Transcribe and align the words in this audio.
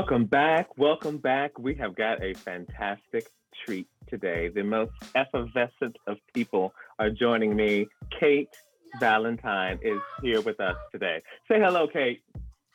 Welcome 0.00 0.24
back. 0.24 0.78
Welcome 0.78 1.18
back. 1.18 1.58
We 1.58 1.74
have 1.74 1.94
got 1.94 2.24
a 2.24 2.32
fantastic 2.32 3.30
treat 3.66 3.86
today. 4.08 4.48
The 4.48 4.62
most 4.62 4.92
effervescent 5.14 5.98
of 6.06 6.16
people 6.32 6.72
are 6.98 7.10
joining 7.10 7.54
me. 7.54 7.86
Kate 8.18 8.48
Valentine 8.98 9.78
is 9.82 10.00
here 10.22 10.40
with 10.40 10.58
us 10.58 10.76
today. 10.90 11.20
Say 11.48 11.60
hello, 11.60 11.86
Kate. 11.86 12.22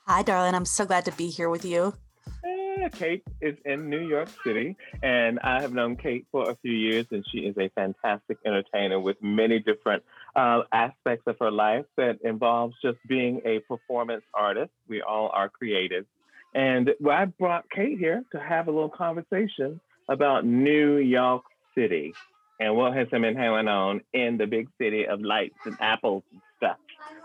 Hi, 0.05 0.21
darling. 0.21 0.53
I'm 0.53 0.65
so 0.65 0.85
glad 0.85 1.03
to 1.05 1.11
be 1.13 1.29
here 1.29 1.49
with 1.49 1.65
you. 1.65 1.95
Kate 2.91 3.23
is 3.41 3.57
in 3.65 3.89
New 3.89 4.07
York 4.07 4.29
City, 4.43 4.77
and 5.01 5.39
I 5.39 5.61
have 5.61 5.73
known 5.73 5.95
Kate 5.95 6.27
for 6.31 6.49
a 6.49 6.55
few 6.57 6.73
years, 6.73 7.07
and 7.09 7.25
she 7.31 7.39
is 7.39 7.57
a 7.57 7.69
fantastic 7.69 8.37
entertainer 8.45 8.99
with 8.99 9.17
many 9.21 9.59
different 9.59 10.03
uh, 10.35 10.61
aspects 10.71 11.23
of 11.25 11.37
her 11.39 11.49
life 11.49 11.85
that 11.97 12.19
involves 12.23 12.75
just 12.83 12.97
being 13.07 13.41
a 13.45 13.59
performance 13.59 14.23
artist. 14.33 14.71
We 14.87 15.01
all 15.01 15.31
are 15.33 15.49
creative. 15.49 16.05
And 16.55 16.91
I 17.11 17.25
brought 17.25 17.69
Kate 17.69 17.99
here 17.99 18.23
to 18.31 18.39
have 18.39 18.69
a 18.69 18.71
little 18.71 18.89
conversation 18.89 19.81
about 20.07 20.45
New 20.45 20.97
York 20.97 21.43
City 21.77 22.13
and 22.61 22.77
what 22.77 22.95
has 22.95 23.09
been 23.09 23.35
going 23.35 23.67
on 23.67 24.01
in 24.13 24.37
the 24.37 24.47
big 24.47 24.69
city 24.79 25.05
of 25.05 25.19
lights 25.19 25.57
and 25.65 25.75
apples 25.81 26.23
and 26.31 26.41
stuff 26.55 26.77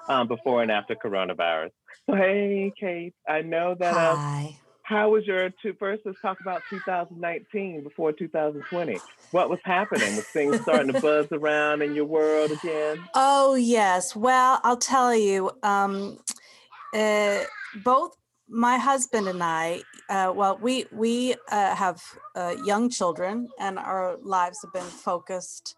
um, 0.08 0.26
before 0.26 0.62
and 0.62 0.72
after 0.72 0.96
coronavirus. 0.96 1.70
So, 2.06 2.16
hey, 2.16 2.72
Kate, 2.78 3.14
I 3.28 3.42
know 3.42 3.76
that. 3.78 3.96
Uh, 3.96 4.16
Hi. 4.16 4.56
how 4.82 5.10
was 5.10 5.24
your 5.26 5.50
two? 5.62 5.74
First, 5.78 6.02
let's 6.04 6.20
talk 6.20 6.40
about 6.40 6.62
2019 6.68 7.84
before 7.84 8.10
2020. 8.10 8.98
What 9.30 9.48
was 9.48 9.60
happening? 9.64 10.16
Was 10.16 10.24
things 10.24 10.60
starting 10.62 10.92
to 10.92 11.00
buzz 11.00 11.26
around 11.30 11.82
in 11.82 11.94
your 11.94 12.06
world 12.06 12.50
again? 12.50 12.98
Oh, 13.14 13.54
yes. 13.54 14.16
Well, 14.16 14.60
I'll 14.64 14.76
tell 14.76 15.14
you, 15.14 15.52
um, 15.62 16.18
uh, 16.92 17.44
both 17.84 18.16
my 18.50 18.76
husband 18.78 19.28
and 19.28 19.42
I, 19.42 19.82
uh, 20.08 20.32
well, 20.34 20.58
we 20.60 20.86
we 20.92 21.34
uh, 21.50 21.74
have 21.74 22.02
uh, 22.34 22.56
young 22.64 22.90
children, 22.90 23.48
and 23.58 23.78
our 23.78 24.16
lives 24.22 24.58
have 24.62 24.72
been 24.72 24.82
focused 24.82 25.76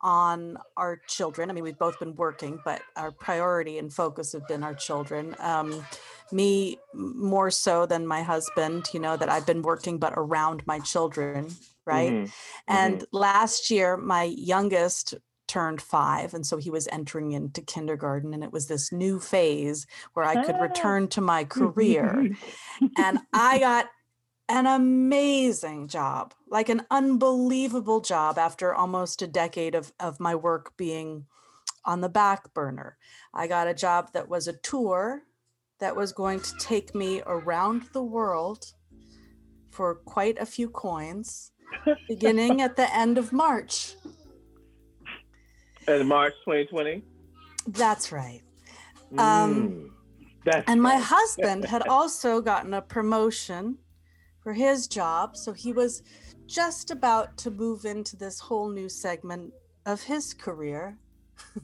on 0.00 0.56
our 0.76 1.00
children. 1.08 1.50
I 1.50 1.52
mean, 1.52 1.64
we've 1.64 1.78
both 1.78 1.98
been 1.98 2.14
working, 2.16 2.60
but 2.64 2.82
our 2.96 3.12
priority 3.12 3.78
and 3.78 3.92
focus 3.92 4.32
have 4.32 4.46
been 4.48 4.62
our 4.62 4.74
children. 4.74 5.36
Um, 5.38 5.84
me 6.32 6.78
more 6.92 7.50
so 7.50 7.86
than 7.86 8.06
my 8.06 8.22
husband, 8.22 8.88
you 8.92 9.00
know, 9.00 9.16
that 9.16 9.28
I've 9.28 9.46
been 9.46 9.62
working, 9.62 9.98
but 9.98 10.12
around 10.16 10.66
my 10.66 10.80
children, 10.80 11.54
right? 11.86 12.12
Mhm. 12.12 12.30
And 12.68 13.04
last 13.12 13.70
year, 13.70 13.96
my 13.96 14.24
youngest 14.24 15.14
turned 15.52 15.82
five. 15.82 16.32
And 16.34 16.46
so 16.46 16.56
he 16.56 16.70
was 16.70 16.88
entering 16.90 17.32
into 17.32 17.60
kindergarten. 17.60 18.32
And 18.32 18.42
it 18.42 18.52
was 18.52 18.66
this 18.68 18.90
new 18.90 19.20
phase 19.20 19.86
where 20.14 20.24
I 20.24 20.42
could 20.44 20.54
Ah. 20.56 20.62
return 20.62 21.08
to 21.08 21.20
my 21.20 21.44
career. 21.44 22.30
and 22.96 23.18
I 23.32 23.58
got 23.58 23.86
an 24.48 24.66
amazing 24.66 25.88
job, 25.88 26.34
like 26.48 26.68
an 26.70 26.82
unbelievable 26.90 28.00
job 28.00 28.38
after 28.38 28.74
almost 28.74 29.20
a 29.22 29.26
decade 29.26 29.74
of, 29.74 29.92
of 30.00 30.18
my 30.20 30.34
work 30.34 30.74
being 30.76 31.26
on 31.84 32.00
the 32.00 32.08
back 32.08 32.54
burner. 32.54 32.96
I 33.34 33.46
got 33.46 33.68
a 33.68 33.74
job 33.74 34.12
that 34.14 34.28
was 34.28 34.48
a 34.48 34.52
tour 34.54 35.24
that 35.80 35.96
was 35.96 36.12
going 36.12 36.40
to 36.40 36.56
take 36.58 36.94
me 36.94 37.22
around 37.26 37.82
the 37.92 38.02
world 38.02 38.72
for 39.70 39.94
quite 39.96 40.38
a 40.38 40.46
few 40.46 40.68
coins, 40.70 41.50
beginning 42.08 42.60
at 42.62 42.76
the 42.76 42.94
end 42.94 43.18
of 43.18 43.32
March. 43.32 43.94
In 45.88 46.06
March 46.06 46.34
2020. 46.44 47.02
That's 47.68 48.12
right. 48.12 48.42
Um, 49.18 49.18
Mm. 49.18 49.90
That's 50.44 50.68
And 50.68 50.82
my 50.82 50.94
right. 50.94 51.02
husband 51.02 51.64
had 51.64 51.86
also 51.88 52.40
gotten 52.40 52.74
a 52.74 52.82
promotion 52.82 53.78
for 54.42 54.52
his 54.52 54.88
job. 54.88 55.36
So 55.36 55.52
he 55.52 55.72
was 55.72 56.02
just 56.46 56.90
about 56.90 57.36
to 57.38 57.50
move 57.50 57.84
into 57.84 58.16
this 58.16 58.40
whole 58.40 58.68
new 58.68 58.88
segment 58.88 59.52
of 59.86 60.02
his 60.02 60.34
career. 60.34 60.98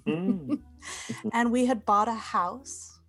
Mm. 0.06 0.60
and 1.32 1.50
we 1.50 1.66
had 1.66 1.84
bought 1.84 2.08
a 2.08 2.14
house 2.14 3.00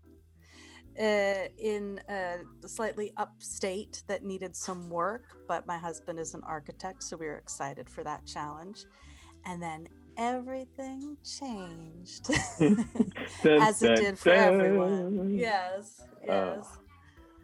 uh, 0.99 1.47
in 1.57 2.01
a 2.09 2.37
slightly 2.67 3.13
upstate 3.17 4.03
that 4.07 4.23
needed 4.23 4.55
some 4.55 4.89
work. 4.89 5.37
But 5.47 5.67
my 5.67 5.77
husband 5.77 6.19
is 6.19 6.33
an 6.33 6.41
architect. 6.45 7.03
So 7.03 7.15
we 7.17 7.27
were 7.27 7.37
excited 7.37 7.87
for 7.89 8.03
that 8.03 8.25
challenge. 8.25 8.85
And 9.45 9.61
then 9.61 9.87
everything 10.19 11.15
changed 11.23 12.29
as 13.45 13.81
it 13.81 13.95
did 13.95 14.19
for 14.19 14.31
everyone. 14.31 15.33
Yes. 15.33 16.01
Yes. 16.27 16.65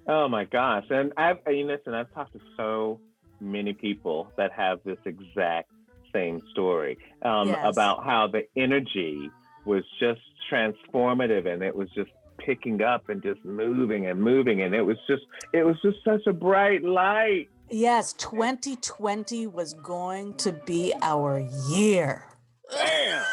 Oh 0.08 0.28
my 0.28 0.44
gosh. 0.44 0.86
And 0.90 1.14
I've, 1.18 1.38
you 1.48 1.66
know, 1.66 1.74
listen, 1.74 1.94
I've 1.94 2.14
talked 2.14 2.34
to 2.34 2.40
so 2.58 3.00
many 3.40 3.74
people 3.74 4.32
that 4.38 4.52
have 4.52 4.80
this 4.84 4.98
exact 5.06 5.72
same 6.14 6.42
story 6.52 6.98
um, 7.22 7.48
Yes. 7.48 7.66
about 7.66 8.04
how 8.04 8.28
the 8.28 8.44
energy 8.56 9.30
was 9.66 9.84
just 10.00 10.22
transformative 10.52 11.48
and 11.48 11.64
it 11.64 11.76
was 11.76 11.90
just 11.96 12.12
picking 12.38 12.82
up 12.82 13.10
and 13.10 13.24
just 13.24 13.44
moving 13.44 14.06
and 14.08 14.22
moving. 14.22 14.62
And 14.62 14.76
it 14.76 14.84
was 14.84 14.98
just, 15.08 15.24
it 15.54 15.64
was 15.66 15.78
just 15.82 15.98
such 16.04 16.28
a 16.28 16.34
bright 16.34 16.84
light. 16.84 17.48
Yes, 17.70 18.14
2020 18.14 19.48
was 19.48 19.74
going 19.74 20.36
to 20.36 20.52
be 20.52 20.94
our 21.02 21.40
year. 21.68 22.26
Bam! 22.72 23.24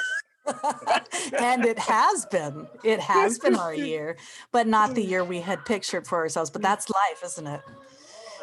and 1.38 1.64
it 1.64 1.78
has 1.78 2.26
been. 2.26 2.66
It 2.84 3.00
has 3.00 3.38
been 3.38 3.56
our 3.56 3.74
year, 3.90 4.16
but 4.50 4.66
not 4.66 4.94
the 4.94 5.02
year 5.02 5.24
we 5.24 5.40
had 5.40 5.64
pictured 5.64 6.06
for 6.06 6.18
ourselves. 6.18 6.50
But 6.50 6.62
that's 6.62 6.90
life, 6.90 7.22
isn't 7.24 7.46
it? 7.46 7.60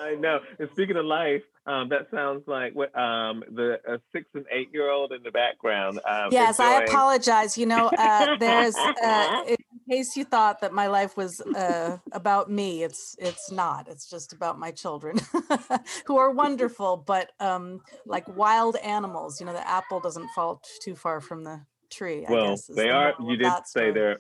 I 0.01 0.16
know. 0.16 0.39
And 0.57 0.69
speaking 0.72 0.95
of 0.95 1.05
life, 1.05 1.41
um, 1.66 1.89
that 1.89 2.07
sounds 2.09 2.44
like 2.47 2.73
what 2.73 2.97
um, 2.97 3.44
the 3.51 3.79
uh, 3.88 3.97
six 4.11 4.25
and 4.33 4.45
eight 4.51 4.69
year 4.73 4.89
old 4.89 5.11
in 5.11 5.22
the 5.23 5.31
background. 5.31 5.99
Um, 6.07 6.29
Yes, 6.31 6.59
I 6.59 6.83
apologize. 6.83 7.57
You 7.57 7.66
know, 7.66 7.91
uh, 7.97 8.38
there's 8.38 8.75
uh, 8.75 9.44
in 9.47 9.57
case 9.89 10.16
you 10.16 10.23
thought 10.25 10.61
that 10.61 10.73
my 10.73 10.88
life 10.88 11.17
was 11.17 11.41
uh, 11.41 11.97
about 12.11 12.50
me. 12.50 12.83
It's 12.83 13.16
it's 13.19 13.51
not. 13.51 13.88
It's 13.89 14.09
just 14.09 14.33
about 14.33 14.59
my 14.59 14.72
children, 14.72 15.17
who 16.05 16.17
are 16.17 16.31
wonderful, 16.31 16.97
but 16.97 17.31
um, 17.39 17.81
like 18.05 18.28
wild 18.38 18.75
animals. 18.78 19.39
You 19.39 19.45
know, 19.47 19.53
the 19.53 19.67
apple 19.67 19.99
doesn't 19.99 20.29
fall 20.35 20.57
t- 20.63 20.69
too 20.91 20.95
far 20.95 21.19
from 21.22 21.44
the 21.44 21.61
tree. 21.89 22.25
I 22.28 22.31
Well, 22.31 22.51
guess, 22.51 22.66
they 22.67 22.83
the 22.88 22.91
are. 22.91 23.13
You 23.19 23.38
did 23.38 23.51
say 23.66 23.66
story. 23.66 23.91
they're 23.94 24.17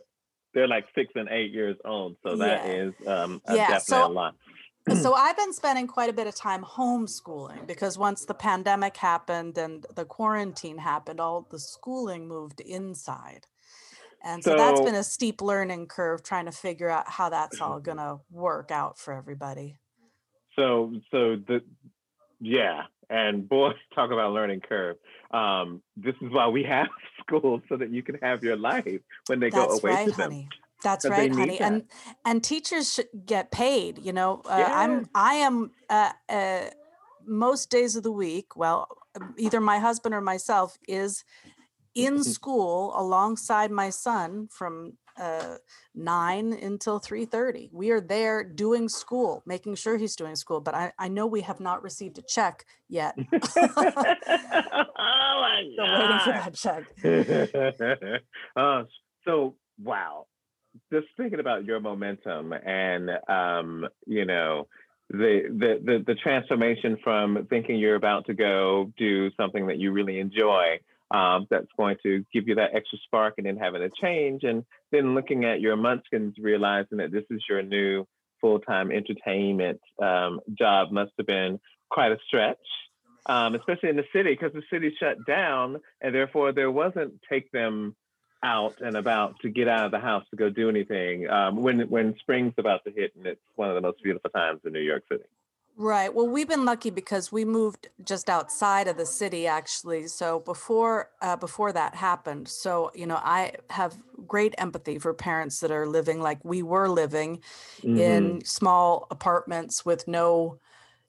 they're 0.53 0.67
like 0.67 0.85
six 0.95 1.11
and 1.15 1.29
eight 1.29 1.51
years 1.51 1.77
old, 1.85 2.17
so 2.23 2.35
that 2.37 2.65
Yeah. 2.65 2.71
is 2.83 2.93
um, 3.07 3.41
a 3.45 3.55
Yeah, 3.55 3.67
definitely 3.67 3.81
so- 4.05 4.07
a 4.07 4.13
lot. 4.21 4.35
so 5.03 5.13
I've 5.25 5.37
been 5.37 5.53
spending 5.53 5.85
quite 5.87 6.09
a 6.09 6.13
bit 6.13 6.25
of 6.25 6.35
time 6.35 6.63
homeschooling 6.63 7.67
because 7.67 7.97
once 7.97 8.25
the 8.25 8.33
pandemic 8.33 8.97
happened 8.97 9.57
and 9.57 9.85
the 9.95 10.05
quarantine 10.05 10.79
happened, 10.79 11.19
all 11.19 11.45
the 11.51 11.59
schooling 11.59 12.27
moved 12.27 12.59
inside. 12.61 13.45
And 14.23 14.43
so, 14.43 14.55
that's 14.57 14.81
been 14.81 14.95
a 14.95 15.03
steep 15.03 15.41
learning 15.41 15.87
curve 15.87 16.23
trying 16.23 16.45
to 16.45 16.51
figure 16.51 16.89
out 16.89 17.09
how 17.09 17.29
that's 17.29 17.61
all 17.61 17.79
going 17.89 17.97
to 17.97 18.19
work 18.31 18.71
out 18.71 18.97
for 18.97 19.13
everybody. 19.13 19.79
So 20.55 20.93
so 21.11 21.37
the 21.47 21.61
yeah, 22.41 22.83
and 23.09 23.47
boy, 23.47 23.71
talk 23.95 24.11
about 24.11 24.33
learning 24.33 24.61
curve. 24.61 24.97
Um, 25.31 25.81
this 25.95 26.15
is 26.21 26.31
why 26.31 26.47
we 26.47 26.63
have 26.63 26.87
schools 27.21 27.61
so 27.69 27.77
that 27.77 27.91
you 27.91 28.03
can 28.03 28.15
have 28.21 28.43
your 28.43 28.57
life 28.57 29.01
when 29.27 29.39
they 29.39 29.49
go 29.49 29.67
That's 29.67 29.83
away 29.83 29.91
right, 29.91 30.09
to 30.09 30.15
them. 30.15 30.31
honey. 30.31 30.49
That's 30.81 31.05
right, 31.05 31.33
honey. 31.33 31.57
that. 31.57 31.61
And 31.61 31.83
and 32.25 32.43
teachers 32.43 32.93
should 32.93 33.09
get 33.25 33.51
paid. 33.51 33.99
You 33.99 34.13
know, 34.13 34.41
uh, 34.45 34.57
Yeah. 34.59 34.79
I'm 34.79 35.09
I 35.13 35.33
am 35.35 35.71
uh, 35.89 36.11
uh, 36.29 36.61
most 37.25 37.69
days 37.69 37.95
of 37.95 38.03
the 38.03 38.11
week. 38.11 38.55
Well, 38.55 38.87
um, 39.19 39.35
either 39.37 39.59
my 39.59 39.79
husband 39.79 40.15
or 40.15 40.21
myself 40.21 40.77
is 40.87 41.25
in 41.95 42.23
school 42.23 42.93
alongside 42.95 43.71
my 43.71 43.89
son 43.89 44.47
from 44.51 44.93
uh, 45.19 45.57
nine 45.93 46.53
until 46.53 46.99
three 46.99 47.25
thirty. 47.25 47.69
We 47.73 47.91
are 47.91 47.99
there 47.99 48.43
doing 48.43 48.87
school, 48.87 49.43
making 49.45 49.75
sure 49.75 49.97
he's 49.97 50.15
doing 50.15 50.35
school. 50.35 50.61
But 50.61 50.75
I, 50.75 50.93
I 50.97 51.07
know 51.09 51.27
we 51.27 51.41
have 51.41 51.59
not 51.59 51.83
received 51.83 52.17
a 52.17 52.21
check 52.21 52.65
yet. 52.87 53.15
oh 53.33 53.33
my 54.95 55.63
God. 55.75 55.75
Still 55.75 55.99
waiting 55.99 56.19
for 56.23 56.31
that 56.31 56.53
check. 56.55 58.21
uh, 58.55 58.83
so 59.25 59.55
wow, 59.83 60.27
just 60.91 61.07
thinking 61.17 61.39
about 61.39 61.65
your 61.65 61.79
momentum 61.79 62.53
and 62.53 63.09
um, 63.27 63.87
you 64.05 64.25
know 64.25 64.67
the, 65.09 65.41
the 65.49 65.81
the 65.83 66.03
the 66.05 66.15
transformation 66.15 66.97
from 67.03 67.47
thinking 67.49 67.77
you're 67.77 67.95
about 67.95 68.25
to 68.27 68.33
go 68.33 68.91
do 68.97 69.31
something 69.31 69.67
that 69.67 69.79
you 69.79 69.91
really 69.91 70.19
enjoy. 70.19 70.79
Um, 71.11 71.47
that's 71.49 71.67
going 71.75 71.97
to 72.03 72.23
give 72.31 72.47
you 72.47 72.55
that 72.55 72.75
extra 72.75 72.99
spark, 72.99 73.35
and 73.37 73.47
then 73.47 73.57
having 73.57 73.81
a 73.81 73.89
change, 73.89 74.43
and 74.43 74.63
then 74.91 75.15
looking 75.15 75.45
at 75.45 75.61
your 75.61 75.75
munchkins, 75.75 76.35
realizing 76.39 76.99
that 76.99 77.11
this 77.11 77.25
is 77.31 77.43
your 77.49 77.63
new 77.63 78.05
full-time 78.41 78.91
entertainment 78.91 79.81
um, 80.01 80.39
job 80.57 80.91
must 80.91 81.11
have 81.17 81.27
been 81.27 81.59
quite 81.89 82.11
a 82.11 82.17
stretch 82.27 82.57
um, 83.29 83.55
especially 83.55 83.89
in 83.89 83.95
the 83.95 84.05
city, 84.11 84.31
because 84.31 84.53
the 84.53 84.63
city 84.71 84.95
shut 84.99 85.23
down, 85.25 85.79
and 86.01 86.15
therefore 86.15 86.51
there 86.51 86.71
wasn't 86.71 87.21
take 87.29 87.51
them 87.51 87.95
out 88.41 88.75
and 88.81 88.95
about 88.95 89.35
to 89.41 89.49
get 89.49 89.67
out 89.67 89.85
of 89.85 89.91
the 89.91 89.99
house 89.99 90.23
to 90.31 90.37
go 90.37 90.49
do 90.49 90.67
anything. 90.69 91.29
Um, 91.29 91.61
when 91.61 91.81
when 91.89 92.15
spring's 92.19 92.55
about 92.57 92.83
to 92.85 92.91
hit, 92.91 93.11
and 93.15 93.27
it's 93.27 93.41
one 93.55 93.69
of 93.69 93.75
the 93.75 93.81
most 93.81 94.01
beautiful 94.01 94.29
times 94.31 94.61
in 94.65 94.73
New 94.73 94.79
York 94.79 95.03
City. 95.11 95.25
Right. 95.81 96.13
Well, 96.13 96.27
we've 96.27 96.47
been 96.47 96.65
lucky 96.65 96.89
because 96.89 97.31
we 97.31 97.45
moved 97.45 97.87
just 98.03 98.29
outside 98.29 98.89
of 98.89 98.97
the 98.97 99.05
city, 99.05 99.47
actually. 99.47 100.07
So 100.07 100.41
before 100.41 101.09
uh, 101.21 101.37
before 101.37 101.71
that 101.71 101.95
happened, 101.95 102.49
so 102.49 102.91
you 102.93 103.05
know, 103.07 103.15
I 103.23 103.53
have 103.69 103.97
great 104.27 104.53
empathy 104.57 104.99
for 104.99 105.13
parents 105.13 105.61
that 105.61 105.71
are 105.71 105.87
living 105.87 106.19
like 106.21 106.43
we 106.43 106.63
were 106.63 106.89
living 106.89 107.41
hmm 107.83 108.31
in 108.33 108.43
small 108.43 109.07
apartments 109.09 109.85
with 109.85 110.05
no 110.05 110.59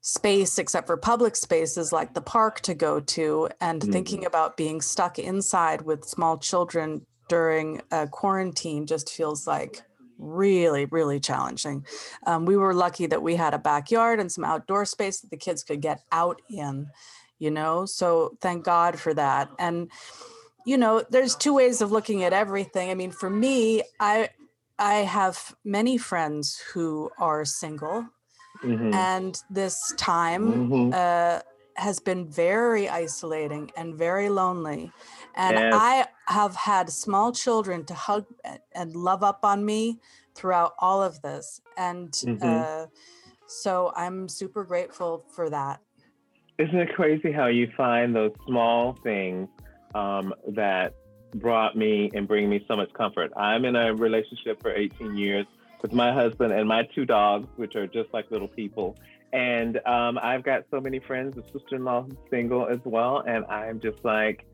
space 0.03 0.59
except 0.59 0.87
for 0.87 0.97
public 0.97 1.37
spaces 1.37 1.93
like 1.93 2.15
the 2.15 2.21
park 2.23 2.61
to 2.63 2.75
go 2.75 3.01
to, 3.01 3.49
and 3.61 3.83
hmm 3.83 3.91
thinking 3.91 4.25
about 4.25 4.57
being 4.57 4.81
stuck 4.81 5.19
inside 5.19 5.83
with 5.83 6.05
small 6.05 6.39
children 6.39 7.05
during 7.29 7.81
uh, 7.91 8.07
quarantine 8.13 8.87
just 8.87 9.11
feels 9.13 9.49
like 9.49 9.83
really, 10.21 10.85
really 10.87 11.21
challenging. 11.21 11.85
Um, 12.27 12.45
we 12.45 12.57
were 12.57 12.75
lucky 12.75 13.07
that 13.07 13.23
we 13.23 13.37
had 13.37 13.55
a 13.55 13.59
backyard 13.59 14.21
and 14.21 14.31
some 14.31 14.45
outdoor 14.45 14.85
space 14.85 15.21
that 15.21 15.31
the 15.31 15.37
kids 15.37 15.63
could 15.65 15.81
get 15.81 16.03
out 16.13 16.41
in, 16.49 16.87
you 17.39 17.51
know, 17.51 17.87
so 17.87 18.37
thank 18.41 18.65
God 18.65 18.99
for 18.99 19.15
that. 19.15 19.51
And, 19.59 19.91
you 20.67 20.77
know, 20.77 21.03
there's 21.11 21.35
two 21.35 21.55
ways 21.55 21.81
of 21.81 21.91
looking 21.91 22.23
at 22.25 22.33
everything. 22.33 22.91
I 22.91 22.95
mean, 22.95 23.11
for 23.11 23.31
me, 23.31 23.83
I, 23.99 24.29
I 24.79 24.97
have 24.97 25.55
many 25.65 25.99
friends 25.99 26.63
who 26.73 27.11
are 27.19 27.45
single 27.45 28.07
hmm 28.63 28.91
and 28.93 29.41
this 29.51 29.95
time 29.97 30.69
hmm 30.69 30.91
uh, 30.93 31.41
has 31.77 31.99
been 31.99 32.29
very 32.29 32.89
isolating 32.91 33.71
and 33.77 33.95
very 33.95 34.29
lonely. 34.29 34.93
And 35.35 35.57
Yes. 35.57 35.73
I 35.73 36.07
have 36.27 36.55
had 36.57 36.91
small 36.91 37.33
children 37.33 37.85
to 37.87 37.95
hug 37.95 38.27
and 38.75 38.95
love 38.95 39.23
up 39.23 39.41
on 39.45 39.65
me 39.65 40.01
throughout 40.35 40.75
all 40.79 41.03
of 41.03 41.23
this. 41.23 41.61
And 41.77 42.15
hmm 42.25 42.37
uh, 42.43 42.87
so 43.47 43.93
I'm 43.97 44.29
super 44.29 44.65
grateful 44.65 45.25
for 45.29 45.51
that. 45.51 45.81
Isn't 46.59 46.79
it 46.79 46.95
crazy 46.95 47.33
how 47.33 47.47
you 47.47 47.71
find 47.77 48.15
those 48.15 48.33
small 48.47 48.97
things 49.03 49.49
um, 49.95 50.35
that 50.49 50.95
brought 51.35 51.77
me 51.77 52.11
and 52.15 52.29
bring 52.29 52.49
me 52.49 52.65
so 52.69 52.77
much 52.77 52.93
comfort? 52.93 53.33
I'm 53.37 53.65
in 53.65 53.77
a 53.77 53.95
relationship 53.95 54.61
for 54.61 54.75
18 54.75 55.17
years 55.17 55.47
with 55.83 55.93
my 55.93 56.13
husband 56.13 56.53
and 56.53 56.69
my 56.69 56.83
two 56.95 57.07
dogs, 57.07 57.49
which 57.57 57.77
are 57.77 57.87
just 57.87 58.13
like 58.13 58.31
little 58.31 58.49
people. 58.49 58.97
And 59.33 59.79
um, 59.87 60.19
I've 60.23 60.43
got 60.43 60.65
so 60.71 60.81
many 60.81 60.99
friends, 60.99 61.39
a 61.39 61.43
sister 61.53 61.77
in 61.77 61.85
law 61.85 62.03
who's 62.03 62.19
single 62.29 62.67
as 62.67 62.81
well. 62.85 63.23
And 63.27 63.45
I'm 63.47 63.81
just 63.81 64.05
like, 64.05 64.45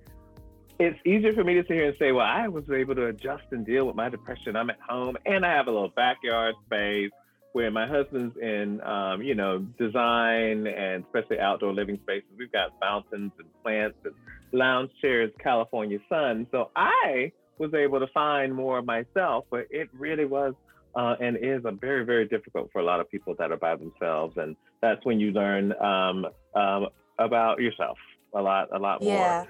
it's 0.79 0.99
easier 1.07 1.33
for 1.33 1.45
me 1.45 1.55
to 1.55 1.63
sit 1.63 1.73
here 1.73 1.87
and 1.87 1.97
say, 1.99 2.13
well, 2.13 2.27
I 2.27 2.49
was 2.49 2.65
able 2.71 2.95
to 2.97 3.07
adjust 3.07 3.45
and 3.51 3.65
deal 3.65 3.87
with 3.87 3.97
my 3.97 4.09
depression. 4.09 4.57
I'm 4.57 4.71
at 4.71 4.81
home 4.81 5.17
and 5.25 5.45
I 5.45 5.53
have 5.53 5.69
a 5.69 5.71
little 5.71 5.93
backyard 5.95 6.55
space 6.67 7.11
where 7.53 7.71
my 7.71 7.87
husband's 7.87 8.37
in, 8.37 8.83
um, 8.83 9.23
you 9.23 9.35
know, 9.35 9.61
design 9.79 10.67
and 10.67 11.05
especially 11.05 11.41
outdoor 11.41 11.73
living 11.73 11.99
spaces. 12.03 12.29
We've 12.39 12.53
got 12.53 12.73
fountains 12.81 13.33
and 13.39 13.49
plants 13.63 13.97
and 14.05 14.13
lounge 14.53 14.91
chairs, 15.01 15.31
California 15.43 15.99
sun. 16.09 16.47
So 16.51 16.71
I 16.77 17.33
was 17.59 17.73
able 17.73 18.01
to 18.01 18.07
find 18.09 18.55
more 18.55 18.79
of 18.79 18.85
myself, 18.85 19.47
but 19.51 19.67
it 19.71 19.89
really 19.95 20.27
was 20.27 20.53
uh, 20.95 21.15
and 21.21 21.39
is 21.39 21.63
a 21.65 21.73
very, 21.73 22.05
very 22.05 22.27
difficult 22.27 22.71
for 22.73 22.81
a 22.81 22.85
lot 22.85 23.01
of 23.01 23.11
people 23.11 23.35
that 23.39 23.51
are 23.51 23.57
by 23.57 23.77
themselves. 23.77 24.37
And 24.37 24.57
that's 24.83 25.03
when 25.07 25.19
you 25.19 25.31
learn 25.31 25.73
um, 25.81 26.27
um, 26.55 26.89
about 27.19 27.61
yourself 27.61 27.97
a 28.35 28.43
lot, 28.43 28.69
a 28.75 28.79
lot 28.79 29.03
more. 29.03 29.15
Yeah. 29.15 29.45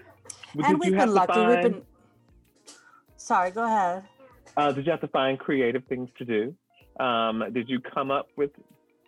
And 0.64 0.80
we've 0.80 0.96
been 0.96 1.12
lucky. 1.12 1.40
We've 1.40 1.62
been, 1.62 1.82
sorry, 3.16 3.50
go 3.50 3.64
ahead. 3.64 4.04
Uh, 4.56 4.72
did 4.72 4.86
you 4.86 4.90
have 4.90 5.00
to 5.02 5.08
find 5.08 5.38
creative 5.38 5.84
things 5.88 6.08
to 6.18 6.24
do? 6.24 6.54
Um, 7.02 7.44
did 7.52 7.68
you 7.68 7.80
come 7.80 8.10
up 8.10 8.28
with 8.36 8.50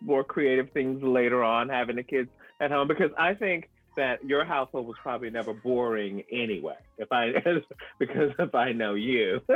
more 0.01 0.23
creative 0.23 0.71
things 0.71 1.01
later 1.01 1.43
on, 1.43 1.69
having 1.69 1.95
the 1.95 2.03
kids 2.03 2.29
at 2.61 2.71
home? 2.71 2.87
Because 2.87 3.11
I 3.17 3.33
think 3.33 3.69
that 3.97 4.23
your 4.23 4.45
household 4.45 4.85
was 4.87 4.95
probably 5.01 5.29
never 5.31 5.53
boring 5.53 6.23
anyway. 6.31 6.75
If 6.99 7.11
I, 7.11 7.31
because 7.99 8.31
if 8.37 8.53
I 8.53 8.71
know 8.71 8.93
you. 8.93 9.41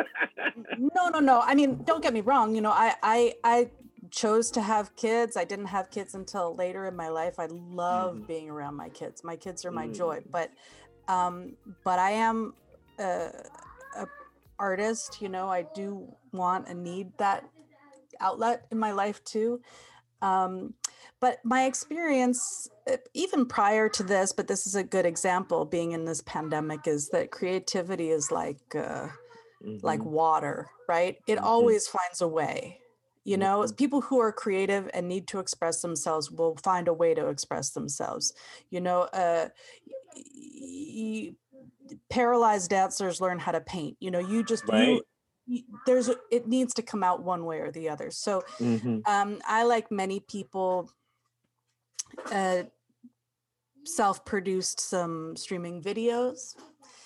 No, 0.78 1.10
no, 1.10 1.20
no. 1.20 1.40
I 1.40 1.56
mean, 1.56 1.84
don't 1.84 2.04
get 2.04 2.14
me 2.14 2.22
wrong. 2.22 2.54
You 2.54 2.62
know, 2.62 2.72
I, 2.72 2.94
I, 3.02 3.34
I 3.44 3.72
chose 4.12 4.52
to 4.52 4.62
have 4.62 4.96
kids. 4.96 5.36
I 5.38 5.46
didn't 5.46 5.68
have 5.68 5.90
kids 5.90 6.14
until 6.14 6.56
later 6.56 6.86
in 6.86 6.96
my 6.96 7.10
life. 7.10 7.40
I 7.40 7.46
love 7.48 8.18
Mhm. 8.18 8.28
being 8.28 8.50
around 8.50 8.76
my 8.76 8.90
kids. 8.90 9.24
My 9.24 9.36
kids 9.36 9.66
are 9.66 9.72
my 9.72 9.88
Mm. 9.88 9.96
joy. 9.96 10.22
But, 10.32 10.52
um, 11.08 11.56
but 11.84 12.00
I 12.00 12.12
am 12.12 12.54
a, 13.00 13.30
a 13.96 14.08
artist. 14.60 15.22
You 15.22 15.30
know, 15.30 15.50
I 15.50 15.64
do 15.74 16.16
want 16.32 16.68
and 16.68 16.84
need 16.84 17.18
that 17.18 17.44
outlet 18.20 18.66
in 18.72 18.80
my 18.80 18.92
life 18.92 19.24
too. 19.24 19.62
Um, 20.22 20.76
but 21.20 21.40
my 21.44 21.66
experience, 21.66 22.70
uh, 22.90 22.98
even 23.14 23.46
prior 23.46 23.90
to 23.90 24.04
this, 24.04 24.32
but 24.32 24.48
this 24.48 24.66
is 24.68 24.76
a 24.76 24.84
good 24.84 25.06
example, 25.06 25.66
being 25.66 25.92
in 25.92 26.06
this 26.06 26.22
pandemic, 26.22 26.88
is 26.88 27.10
that 27.10 27.32
creativity 27.32 28.10
is 28.10 28.32
like. 28.32 28.76
Uh, 28.76 29.08
like 29.82 30.00
Mhm. 30.00 30.06
water, 30.06 30.70
right? 30.88 31.18
It 31.28 31.38
Mhm. 31.40 31.44
always 31.44 31.88
finds 31.88 32.22
a 32.22 32.28
way. 32.28 32.80
You 33.26 33.38
know, 33.38 33.64
Mhm. 33.64 33.78
people 33.78 34.02
who 34.02 34.20
are 34.20 34.32
creative 34.34 34.90
and 34.94 35.08
need 35.08 35.28
to 35.30 35.40
express 35.40 35.82
themselves 35.82 36.30
will 36.32 36.58
find 36.58 36.88
a 36.88 36.94
way 36.94 37.14
to 37.14 37.28
express 37.28 37.70
themselves. 37.72 38.34
You 38.70 38.82
know, 38.82 39.04
uh, 39.14 39.50
y- 40.16 41.36
y- 41.90 41.98
paralyzed 42.10 42.70
dancers 42.70 43.20
learn 43.22 43.40
how 43.40 43.52
to 43.52 43.62
paint. 43.62 43.98
You 44.00 44.12
know, 44.12 44.20
you 44.20 44.44
just 44.44 44.64
Right. 44.68 44.88
you, 44.88 45.02
you 45.46 45.64
there's 45.86 46.10
it 46.32 46.48
needs 46.48 46.74
to 46.76 46.82
come 46.82 47.04
out 47.04 47.22
one 47.24 47.46
way 47.46 47.60
or 47.60 47.72
the 47.72 47.90
other. 47.90 48.12
So, 48.12 48.42
Mhm. 48.60 49.08
um, 49.08 49.42
I 49.46 49.64
like 49.64 49.92
many 49.92 50.20
people. 50.20 50.90
Uh, 52.32 52.64
self-produced 53.86 54.80
some 54.80 55.36
streaming 55.36 55.82
videos 55.82 56.56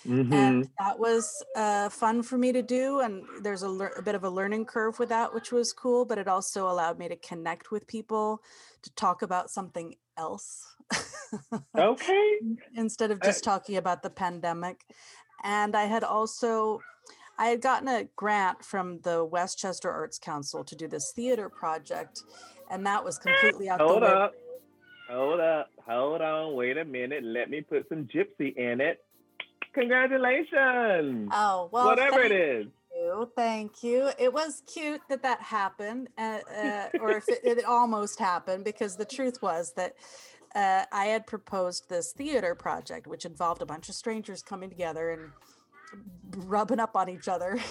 and 0.07 0.63
Mhm. 0.63 0.69
that 0.79 0.97
was 0.97 1.43
uh, 1.55 1.89
fun 1.89 2.23
for 2.23 2.37
me 2.37 2.51
to 2.53 2.61
do 2.61 3.01
and 3.01 3.25
there's 3.41 3.63
a, 3.63 3.67
lear- 3.69 3.93
a 3.97 4.01
bit 4.01 4.15
of 4.15 4.23
a 4.23 4.29
learning 4.29 4.65
curve 4.65 4.97
with 4.99 5.09
that 5.09 5.33
which 5.33 5.51
was 5.51 5.73
cool 5.73 6.05
but 6.05 6.17
it 6.17 6.27
also 6.27 6.69
allowed 6.69 6.97
me 6.97 7.07
to 7.09 7.15
connect 7.17 7.71
with 7.71 7.85
people 7.87 8.41
to 8.81 8.93
talk 8.95 9.21
about 9.21 9.49
something 9.49 9.95
else 10.17 10.75
Okay. 11.77 12.39
instead 12.75 13.11
of 13.11 13.17
Uh, 13.21 13.25
just 13.25 13.43
talking 13.43 13.75
about 13.77 14.01
the 14.01 14.09
pandemic 14.09 14.85
and 15.43 15.75
i 15.75 15.83
had 15.83 16.03
also 16.03 16.79
i 17.37 17.47
had 17.47 17.61
gotten 17.61 17.87
a 17.89 18.05
grant 18.15 18.63
from 18.63 18.99
the 19.01 19.23
westchester 19.25 19.91
arts 19.91 20.17
council 20.17 20.63
to 20.63 20.75
do 20.75 20.87
this 20.87 21.11
theater 21.11 21.49
project 21.49 22.23
and 22.71 22.85
that 22.85 23.03
was 23.03 23.17
completely 23.17 23.69
out 23.69 23.79
the 23.79 23.85
Hold 23.87 24.03
up. 24.03 24.33
Hold 25.09 25.39
up. 25.39 25.69
Hold 25.87 26.21
on. 26.21 26.53
Wait 26.55 26.77
a 26.77 26.83
minute. 26.83 27.23
Let 27.23 27.49
me 27.49 27.61
put 27.61 27.87
some 27.87 28.03
gypsy 28.07 28.53
in 28.57 28.81
it. 28.81 28.99
Congratulations. 29.77 31.29
oh 31.33 31.69
well 31.71 31.85
Whatever 31.85 32.21
it 32.21 32.31
is. 32.31 32.65
thank 32.65 32.73
you. 32.95 33.31
Thank 33.35 33.83
you. 33.83 34.09
It 34.17 34.33
was 34.33 34.63
cute 34.71 35.01
that 35.09 35.21
that 35.23 35.39
happened, 35.41 36.09
uh, 36.17 36.39
uh, 36.55 36.87
or 36.99 37.11
if 37.11 37.29
it, 37.29 37.39
it 37.43 37.63
almost 37.65 38.17
happened, 38.19 38.63
because 38.63 38.95
the 38.95 39.05
truth 39.05 39.41
was 39.41 39.73
that 39.75 39.93
uh, 40.55 40.83
I 40.91 41.05
had 41.05 41.27
proposed 41.27 41.89
this 41.89 42.11
theater 42.13 42.55
project, 42.55 43.05
which 43.05 43.23
involved 43.25 43.61
a 43.61 43.65
bunch 43.67 43.87
of 43.89 43.95
strangers 43.95 44.41
coming 44.41 44.69
together 44.69 45.11
and 45.11 45.31
rubbing 46.47 46.79
up 46.79 46.95
on 46.95 47.07
each 47.09 47.27
other. 47.27 47.59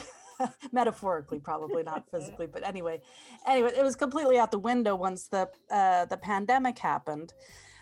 metaphorically 0.70 1.38
probably 1.38 1.82
not 1.82 2.04
physically 2.10 2.46
but 2.46 2.62
anyway 2.62 3.00
anyway 3.48 3.70
it 3.74 3.82
was 3.82 3.96
completely 3.96 4.36
out 4.38 4.50
the 4.50 4.58
window 4.58 4.94
once 4.94 5.28
the 5.28 5.48
uh 5.70 6.04
the 6.04 6.16
pandemic 6.18 6.78
happened 6.78 7.32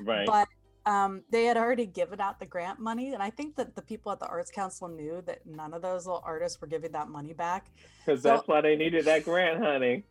Right. 0.00 0.24
but 0.24 0.46
um, 0.86 1.22
they 1.30 1.44
had 1.44 1.56
already 1.56 1.86
given 1.86 2.20
out 2.20 2.38
the 2.38 2.46
grant 2.46 2.78
money 2.78 3.14
and 3.14 3.22
i 3.22 3.30
think 3.30 3.56
that 3.56 3.74
the 3.74 3.82
people 3.82 4.12
at 4.12 4.20
the 4.20 4.26
arts 4.26 4.50
council 4.50 4.88
knew 4.88 5.22
that 5.26 5.44
none 5.46 5.72
of 5.72 5.82
those 5.82 6.06
little 6.06 6.22
artists 6.24 6.60
were 6.60 6.66
giving 6.66 6.92
that 6.92 7.08
money 7.08 7.32
back. 7.32 7.70
Because 8.04 8.22
so- 8.22 8.28
that's 8.28 8.48
why 8.48 8.60
they 8.60 8.76
needed 8.76 9.04
that 9.06 9.24
grant, 9.24 9.62
honey. 9.62 10.04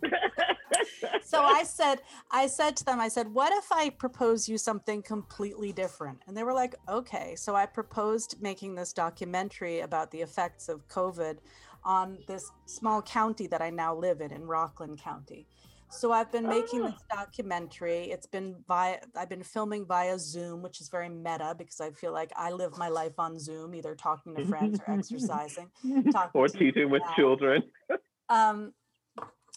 so 1.24 1.42
i 1.44 1.64
said 1.64 2.02
i 2.32 2.48
said 2.48 2.76
to 2.76 2.84
them 2.86 3.00
i 3.00 3.08
said 3.08 3.28
what 3.34 3.54
if 3.54 3.72
i 3.72 3.90
propose 3.90 4.50
you 4.50 4.58
something 4.58 5.02
completely 5.02 5.72
different? 5.72 6.20
And 6.28 6.36
they 6.36 6.44
were 6.44 6.54
like 6.54 6.76
okay. 6.90 7.36
So 7.36 7.56
i 7.56 7.66
proposed 7.66 8.42
making 8.42 8.76
this 8.76 8.94
documentary 8.94 9.82
about 9.82 10.12
the 10.12 10.22
effects 10.22 10.70
of 10.70 10.88
covid 10.88 11.38
on 11.84 12.18
this 12.28 12.52
small 12.66 13.02
county 13.02 13.48
that 13.48 13.62
i 13.62 13.70
now 13.70 13.94
live 13.96 14.22
in 14.22 14.32
in 14.32 14.46
rockland 14.46 14.98
county 14.98 15.48
so 15.94 16.12
i've 16.12 16.32
been 16.32 16.48
making 16.48 16.82
this 16.82 17.02
documentary. 17.12 18.12
It's 18.12 18.26
been 18.26 18.56
via 18.68 18.98
i've 19.16 19.30
been 19.30 19.44
filming 19.44 19.86
via 19.86 20.18
zoom 20.20 20.62
which 20.62 20.82
is 20.82 20.90
very 20.90 21.10
meta 21.10 21.56
because 21.58 21.80
i 21.80 21.92
feel 21.92 22.12
like 22.12 22.32
i 22.36 22.52
live 22.52 22.78
my 22.78 22.90
life 22.90 23.18
on 23.18 23.40
zoom 23.40 23.76
either 23.76 23.96
talking 23.96 24.36
to 24.36 24.46
friends 24.46 24.80
or 24.88 24.94
exercising 24.94 25.70
talking 26.12 26.42
or 26.42 26.48
teaching 26.48 26.90
with 26.90 27.04
children. 27.16 27.64
um 28.30 28.74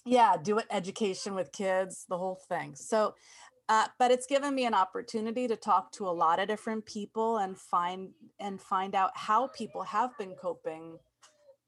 yeah 0.04 0.36
do 0.40 0.58
it 0.58 0.66
education 0.70 1.34
with 1.34 1.50
kids 1.52 2.06
the 2.08 2.18
whole 2.18 2.40
thing. 2.48 2.74
So 2.74 3.14
uh, 3.68 3.88
but 3.98 4.12
it's 4.12 4.26
given 4.26 4.54
me 4.54 4.64
an 4.64 4.74
opportunity 4.74 5.48
to 5.48 5.56
talk 5.56 5.90
to 5.90 6.06
a 6.06 6.10
lot 6.10 6.38
of 6.38 6.46
different 6.46 6.86
people 6.86 7.38
and 7.38 7.58
find 7.58 8.10
and 8.38 8.60
find 8.60 8.94
out 8.94 9.10
how 9.14 9.48
people 9.48 9.82
have 9.82 10.16
been 10.18 10.34
coping 10.34 10.98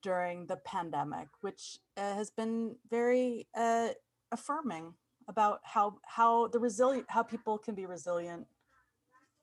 during 0.00 0.46
the 0.46 0.56
pandemic 0.58 1.26
which 1.40 1.78
uh, 1.96 2.14
has 2.14 2.30
been 2.30 2.76
very 2.88 3.48
uh, 3.56 3.88
affirming 4.32 4.94
about 5.28 5.60
how 5.64 5.96
how 6.04 6.48
the 6.48 6.58
resilient 6.58 7.06
how 7.08 7.22
people 7.22 7.58
can 7.58 7.74
be 7.74 7.86
resilient 7.86 8.46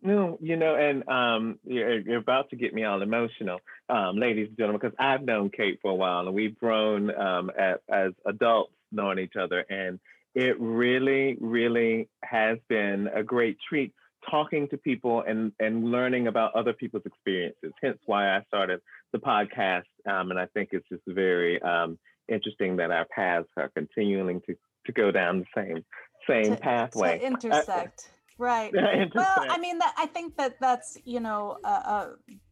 No, 0.02 0.38
you 0.42 0.56
know, 0.56 0.76
and 0.76 1.08
um, 1.10 1.60
you're, 1.66 2.00
you're 2.00 2.18
about 2.18 2.50
to 2.52 2.56
get 2.56 2.74
me 2.74 2.84
all 2.84 3.02
emotional, 3.02 3.60
um, 3.90 4.18
ladies 4.18 4.50
and 4.50 4.58
gentlemen, 4.58 4.80
because 4.82 4.96
I've 5.00 5.24
known 5.24 5.50
Kate 5.50 5.80
for 5.82 5.92
a 5.92 5.96
while, 5.96 6.28
and 6.28 6.36
we've 6.36 6.58
grown 6.60 7.16
um, 7.16 7.52
at, 7.58 7.82
as 7.90 8.12
adults 8.26 8.74
knowing 8.92 9.20
each 9.20 9.36
other, 9.36 9.66
and 9.70 10.00
it 10.36 10.60
really, 10.60 11.38
really 11.40 12.10
has 12.24 12.60
been 12.68 13.08
a 13.08 13.24
great 13.24 13.58
treat 13.68 13.94
talking 14.30 14.68
to 14.70 14.78
people 14.78 15.22
and 15.22 15.52
and 15.60 15.86
learning 15.86 16.28
about 16.28 16.56
other 16.56 16.74
people's 16.74 17.06
experiences. 17.06 17.72
Hence, 17.82 17.98
why 18.06 18.36
I 18.36 18.44
started 18.48 18.82
the 19.14 19.20
podcast, 19.20 19.84
um, 20.08 20.32
and 20.32 20.40
I 20.40 20.48
think 20.48 20.70
it's 20.72 20.88
just 20.90 21.04
very 21.08 21.62
um, 21.62 21.98
interesting 22.28 22.78
that 22.78 22.92
our 22.92 23.06
paths 23.06 23.48
are 23.58 23.70
continuing 23.70 24.42
to 24.42 24.56
to 24.86 24.92
go 24.92 25.12
down 25.12 25.40
the 25.40 25.46
same 25.56 25.84
same 26.28 26.56
to, 26.56 26.62
pathway. 26.62 27.20
to 27.20 27.26
intersect 27.26 28.10
right 28.38 28.74
well 28.74 28.92
Intersect. 28.94 29.52
i 29.52 29.58
mean 29.58 29.78
that 29.80 29.94
i 29.98 30.06
think 30.06 30.36
that 30.38 30.60
that's 30.60 30.98
you 31.06 31.20
know 31.20 31.58
uh, 31.64 31.68
uh, 31.86 32.10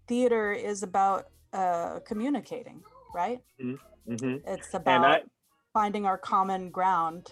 theater 0.07 0.51
is 0.51 0.83
about 0.83 1.27
uh, 1.53 1.99
communicating 2.05 2.81
right 3.13 3.41
Mm-hmm. 4.09 4.35
it's 4.45 4.73
about 4.73 5.05
I- 5.05 5.21
finding 5.71 6.05
our 6.05 6.17
common 6.17 6.69
ground 6.71 7.31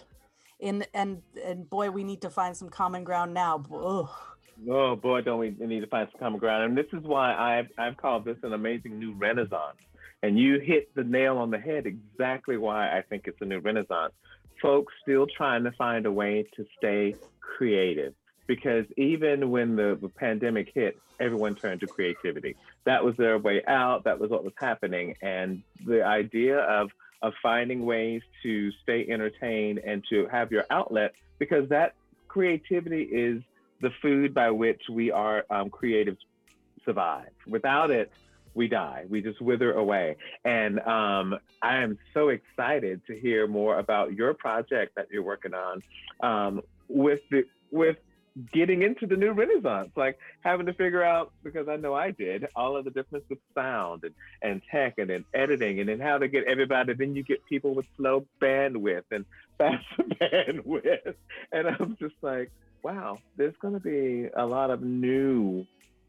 in 0.58 0.84
and 0.94 1.20
and 1.44 1.68
boy 1.68 1.90
we 1.90 2.02
need 2.02 2.22
to 2.22 2.30
find 2.30 2.56
some 2.56 2.70
common 2.70 3.04
ground 3.04 3.34
now 3.34 3.62
Ugh. 3.72 4.08
Oh 4.70 4.94
boy, 4.94 5.22
don't 5.22 5.40
we 5.40 5.50
need 5.58 5.80
to 5.80 5.86
find 5.88 6.08
some 6.12 6.20
common 6.20 6.38
ground? 6.38 6.62
And 6.64 6.76
this 6.78 6.86
is 6.92 7.02
why 7.04 7.34
I've 7.34 7.66
I've 7.78 7.96
called 7.96 8.24
this 8.24 8.36
an 8.42 8.52
amazing 8.52 8.98
new 8.98 9.12
renaissance. 9.12 9.78
And 10.22 10.38
you 10.38 10.60
hit 10.60 10.94
the 10.94 11.02
nail 11.02 11.38
on 11.38 11.50
the 11.50 11.58
head 11.58 11.84
exactly 11.86 12.56
why 12.58 12.96
I 12.96 13.02
think 13.02 13.24
it's 13.26 13.40
a 13.40 13.44
new 13.44 13.58
renaissance. 13.58 14.12
Folks 14.62 14.94
still 15.02 15.26
trying 15.26 15.64
to 15.64 15.72
find 15.72 16.06
a 16.06 16.12
way 16.12 16.46
to 16.56 16.64
stay 16.78 17.16
creative. 17.40 18.14
Because 18.46 18.86
even 18.96 19.50
when 19.50 19.76
the, 19.76 19.98
pandemic 20.16 20.70
hit, 20.74 20.98
everyone 21.20 21.54
turned 21.54 21.80
to 21.80 21.86
creativity. 21.86 22.56
That 22.84 23.04
was 23.04 23.16
their 23.16 23.38
way 23.38 23.62
out. 23.66 24.04
That 24.04 24.18
was 24.18 24.30
what 24.30 24.44
was 24.44 24.54
happening. 24.56 25.16
And 25.20 25.62
the 25.84 26.04
idea 26.04 26.58
of 26.58 26.90
of 27.22 27.32
finding 27.40 27.86
ways 27.86 28.20
to 28.42 28.72
stay 28.82 29.06
entertained 29.08 29.78
and 29.78 30.04
to 30.10 30.26
have 30.26 30.50
your 30.50 30.64
outlet, 30.70 31.14
because 31.38 31.68
that 31.68 31.94
creativity 32.26 33.02
is 33.02 33.42
the 33.80 33.90
food 34.02 34.34
by 34.34 34.50
which 34.50 34.82
we 34.90 35.12
are 35.12 35.44
um, 35.48 35.70
survive. 36.84 37.28
Without 37.46 37.90
it, 37.90 38.10
we 38.54 38.68
die. 38.68 39.04
We 39.08 39.22
just 39.22 39.40
wither 39.40 39.72
away. 39.72 40.16
And 40.44 40.80
um, 40.80 41.38
I 41.62 41.78
am 41.78 41.98
so 42.14 42.28
excited 42.28 43.00
to 43.06 43.18
hear 43.18 43.46
more 43.46 43.78
about 43.78 44.12
your 44.14 44.34
project 44.34 44.94
that 44.96 45.08
you're 45.10 45.22
working 45.22 45.52
on 45.54 45.82
um, 46.22 46.62
with 46.88 47.20
the 47.30 47.44
with 47.70 47.96
getting 48.50 48.80
into 48.80 49.06
the 49.06 49.14
new 49.14 49.32
renaissance 49.32 49.90
like 49.94 50.18
having 50.40 50.64
to 50.64 50.72
figure 50.72 51.02
out 51.02 51.32
because 51.44 51.68
i 51.68 51.76
know 51.76 51.92
i 51.92 52.10
did 52.10 52.46
all 52.56 52.78
of 52.78 52.86
the 52.86 52.90
difference 52.90 53.26
with 53.28 53.38
sound 53.54 54.04
and, 54.04 54.14
and 54.40 54.62
tech 54.70 54.94
and 54.96 55.10
then 55.10 55.22
editing 55.34 55.80
and 55.80 55.90
then 55.90 56.00
how 56.00 56.16
to 56.16 56.28
get 56.28 56.42
everybody 56.44 56.94
then 56.94 57.14
you 57.14 57.22
get 57.22 57.44
people 57.44 57.74
with 57.74 57.84
slow 57.98 58.24
bandwidth 58.40 59.02
and 59.10 59.26
fast 59.58 59.84
bandwidth 60.18 61.14
and 61.52 61.68
i'm 61.68 61.94
just 62.00 62.14
like 62.22 62.50
wow, 62.82 63.18
there's 63.36 63.56
going 63.60 63.74
to 63.74 63.80
be 63.80 64.28
a 64.36 64.44
lot 64.44 64.70
of 64.70 64.82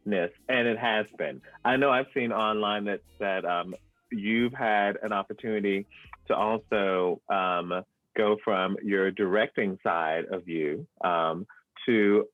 newness, 0.05 0.31
and 0.49 0.67
it 0.67 0.77
has 0.77 1.05
been. 1.17 1.41
I 1.63 1.77
know 1.77 1.89
I've 1.89 2.07
seen 2.13 2.31
online 2.31 2.85
that 2.85 3.01
that 3.19 3.45
um, 3.45 3.75
you've 4.11 4.53
had 4.53 4.97
an 5.01 5.11
opportunity 5.11 5.85
to 6.27 6.35
also 6.35 7.21
um, 7.29 7.83
go 8.15 8.37
from 8.43 8.77
your 8.83 9.11
directing 9.11 9.77
side 9.83 10.25
of 10.31 10.47
you 10.47 10.87
um, 11.03 11.45
to 11.85 12.25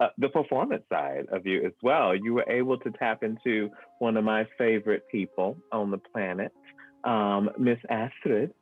uh, 0.00 0.08
the 0.18 0.28
performance 0.28 0.84
side 0.90 1.26
of 1.32 1.46
you 1.46 1.64
as 1.64 1.72
well. 1.82 2.14
You 2.14 2.34
were 2.34 2.48
able 2.48 2.78
to 2.78 2.90
tap 2.92 3.22
into 3.22 3.70
one 3.98 4.16
of 4.16 4.24
my 4.24 4.46
favorite 4.58 5.04
people 5.10 5.56
on 5.72 5.90
the 5.90 5.98
planet, 5.98 6.52
um, 7.04 7.50
Miss 7.58 7.78
Astrid. 7.88 8.52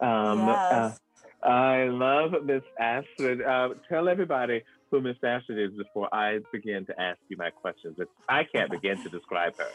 Um, 0.00 0.48
uh, 0.48 0.90
yes. 0.90 1.00
I 1.42 1.84
love 1.84 2.32
Miss 2.44 2.62
Astrid. 2.78 3.42
Uh, 3.42 3.70
tell 3.88 4.08
everybody 4.08 4.62
who 4.92 5.00
Miss 5.00 5.16
Astrid 5.24 5.58
is 5.58 5.76
before 5.76 6.14
I 6.14 6.38
begin 6.52 6.84
to 6.86 7.00
ask 7.00 7.18
you 7.28 7.36
my 7.38 7.50
questions. 7.50 7.96
I 8.28 8.44
can't 8.44 8.70
begin 8.70 9.02
to 9.02 9.08
describe 9.08 9.56
her. 9.58 9.66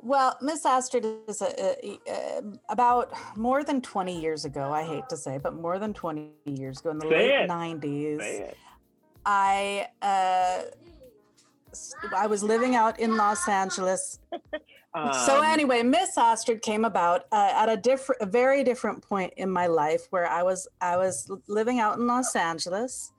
Well, 0.00 0.36
Miss 0.42 0.64
Astrid 0.64 1.04
is 1.26 1.40
a, 1.42 1.48
a, 1.86 1.98
a- 2.06 2.42
about 2.68 3.12
more 3.36 3.64
than 3.64 3.80
20 3.80 4.20
years 4.20 4.44
ago. 4.44 4.70
I 4.72 4.84
hate 4.84 5.08
to 5.08 5.16
say, 5.16 5.38
but 5.38 5.54
more 5.54 5.78
than 5.80 5.92
20 5.94 6.30
years 6.44 6.78
ago 6.80 6.90
in 6.90 6.98
the 6.98 7.08
Say 7.08 7.38
late 7.38 7.44
it. 7.44 7.50
90s, 7.50 8.18
Say. 8.20 8.54
I 9.26 9.88
uh, 10.02 10.62
I 12.16 12.26
was 12.26 12.42
living 12.42 12.76
out 12.76 13.00
in 13.00 13.16
Los 13.16 13.48
Angeles. 13.48 14.20
so 15.26 15.38
Um, 15.38 15.44
anyway, 15.44 15.82
Miss 15.82 16.16
Astrid 16.16 16.62
came 16.62 16.84
about 16.84 17.24
uh, 17.32 17.52
at 17.54 17.68
a 17.68 17.76
different, 17.76 18.20
a 18.22 18.26
very 18.26 18.62
different 18.64 19.02
point 19.02 19.32
in 19.36 19.50
my 19.50 19.66
life 19.66 20.06
where 20.10 20.26
I 20.28 20.42
was 20.42 20.68
I 20.80 20.96
was 20.98 21.30
living 21.48 21.80
out 21.80 21.98
in 21.98 22.06
Los 22.06 22.36
Angeles, 22.36 23.12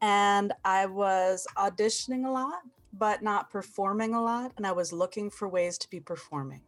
and 0.00 0.52
I 0.64 0.86
was 0.86 1.46
auditioning 1.56 2.26
a 2.26 2.30
lot, 2.30 2.62
but 2.92 3.22
not 3.22 3.50
performing 3.50 4.14
a 4.14 4.22
lot, 4.22 4.52
and 4.56 4.66
I 4.66 4.72
was 4.72 4.92
looking 4.92 5.30
for 5.30 5.48
ways 5.48 5.78
to 5.78 5.90
be 5.90 6.00
performing. 6.00 6.62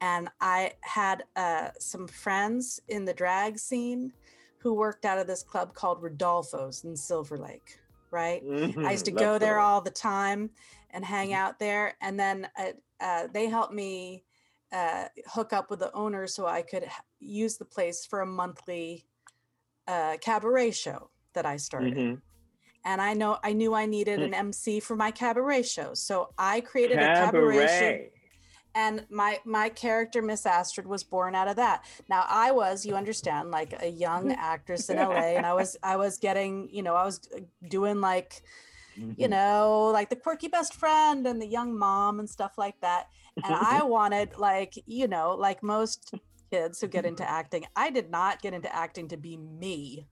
And 0.00 0.28
I 0.40 0.72
had 0.82 1.24
uh, 1.36 1.68
some 1.78 2.08
friends 2.08 2.80
in 2.88 3.04
the 3.04 3.14
drag 3.14 3.58
scene 3.58 4.12
who 4.58 4.74
worked 4.74 5.04
out 5.04 5.18
of 5.18 5.26
this 5.26 5.42
club 5.42 5.74
called 5.74 6.02
Rudolpho's 6.02 6.84
in 6.84 6.96
Silver 6.96 7.36
Lake, 7.36 7.78
right? 8.10 8.42
I 8.84 8.92
used 8.92 9.04
to 9.06 9.10
Mhm, 9.10 9.18
go 9.18 9.38
there 9.38 9.58
all 9.58 9.80
the 9.80 9.90
time 9.90 10.50
and 10.90 11.04
hang 11.04 11.30
Mhm. 11.30 11.36
out 11.36 11.58
there. 11.58 11.96
And 12.00 12.18
then 12.18 12.48
uh, 12.56 12.72
uh, 13.00 13.28
they 13.32 13.46
helped 13.46 13.74
me 13.74 14.24
uh, 14.72 15.08
hook 15.26 15.52
up 15.52 15.70
with 15.70 15.80
the 15.80 15.92
owner 15.92 16.26
so 16.26 16.46
I 16.46 16.62
could 16.62 16.88
use 17.20 17.56
the 17.58 17.64
place 17.64 18.06
for 18.06 18.20
a 18.20 18.26
monthly 18.26 19.06
uh, 19.86 20.16
cabaret 20.20 20.70
show 20.72 21.10
that 21.34 21.46
I 21.46 21.56
started. 21.56 21.94
Mhm. 21.94 22.22
And 22.84 23.00
I 23.00 23.14
know 23.14 23.38
I 23.42 23.52
knew 23.52 23.74
I 23.74 23.86
needed 23.86 24.20
Mm. 24.20 24.24
an 24.26 24.34
MC 24.34 24.80
for 24.80 24.96
my 24.96 25.10
cabaret 25.10 25.62
show, 25.62 25.94
so 25.94 26.30
I 26.38 26.60
created 26.60 27.02
a 27.02 27.08
cabaret 27.08 27.66
show 27.68 27.98
and 28.74 29.06
my 29.10 29.38
my 29.44 29.68
character 29.68 30.22
miss 30.22 30.46
astrid 30.46 30.86
was 30.86 31.04
born 31.04 31.34
out 31.34 31.48
of 31.48 31.56
that 31.56 31.84
now 32.08 32.24
i 32.28 32.50
was 32.50 32.86
you 32.86 32.96
understand 32.96 33.50
like 33.50 33.74
a 33.82 33.88
young 33.88 34.32
actress 34.38 34.88
in 34.88 34.96
la 34.96 35.12
and 35.18 35.44
i 35.46 35.52
was 35.52 35.76
i 35.82 35.96
was 35.96 36.16
getting 36.18 36.68
you 36.72 36.82
know 36.82 36.94
i 36.94 37.04
was 37.04 37.20
uh, 37.36 37.40
doing 37.68 38.00
like 38.00 38.42
you 39.16 39.28
Mhm. 39.28 39.30
know 39.30 39.90
like 39.92 40.08
the 40.10 40.16
quirky 40.16 40.48
best 40.48 40.74
friend 40.74 41.26
and 41.26 41.40
the 41.40 41.46
young 41.46 41.78
mom 41.78 42.18
and 42.18 42.30
stuff 42.30 42.52
like 42.56 42.80
that 42.80 43.08
and 43.44 43.54
i 43.54 43.82
wanted 43.84 44.30
like 44.38 44.74
you 44.86 45.06
know 45.06 45.34
like 45.34 45.62
most 45.62 46.14
kids 46.50 46.80
who 46.80 46.86
get 46.88 47.04
into 47.04 47.28
acting 47.28 47.64
i 47.76 47.90
did 47.90 48.10
not 48.10 48.40
get 48.40 48.54
into 48.54 48.74
acting 48.74 49.08
to 49.08 49.16
be 49.16 49.36
me 49.36 50.06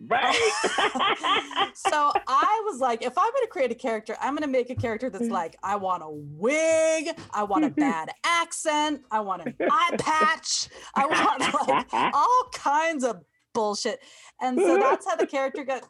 right. 0.00 0.34
so 1.74 2.12
I 2.26 2.62
was 2.64 2.80
like, 2.80 3.02
if 3.02 3.16
I'm 3.16 3.30
going 3.30 3.44
to 3.44 3.48
create 3.50 3.70
a 3.72 3.74
character, 3.74 4.16
I'm 4.20 4.34
going 4.34 4.42
to 4.42 4.48
make 4.48 4.70
a 4.70 4.74
character 4.74 5.10
that's 5.10 5.28
like, 5.28 5.56
I 5.62 5.76
want 5.76 6.02
a 6.02 6.10
wig, 6.10 7.18
I 7.32 7.42
want 7.44 7.64
a 7.64 7.70
bad 7.76 8.10
accent, 8.24 9.02
I 9.10 9.20
want 9.20 9.42
an 9.46 9.54
eye 9.60 9.96
patch, 9.98 10.68
I 10.94 11.06
want 11.06 11.68
like 11.68 12.12
all 12.14 12.48
kinds 12.52 13.04
of 13.04 13.22
bullshit. 13.52 14.00
And 14.40 14.58
so 14.58 14.76
that's 14.78 15.06
how 15.06 15.16
the 15.16 15.26
character 15.26 15.64
got. 15.64 15.82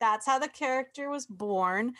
That's 0.00 0.26
how 0.26 0.38
the 0.38 0.48
character 0.48 1.08
was 1.08 1.24
born. 1.24 1.94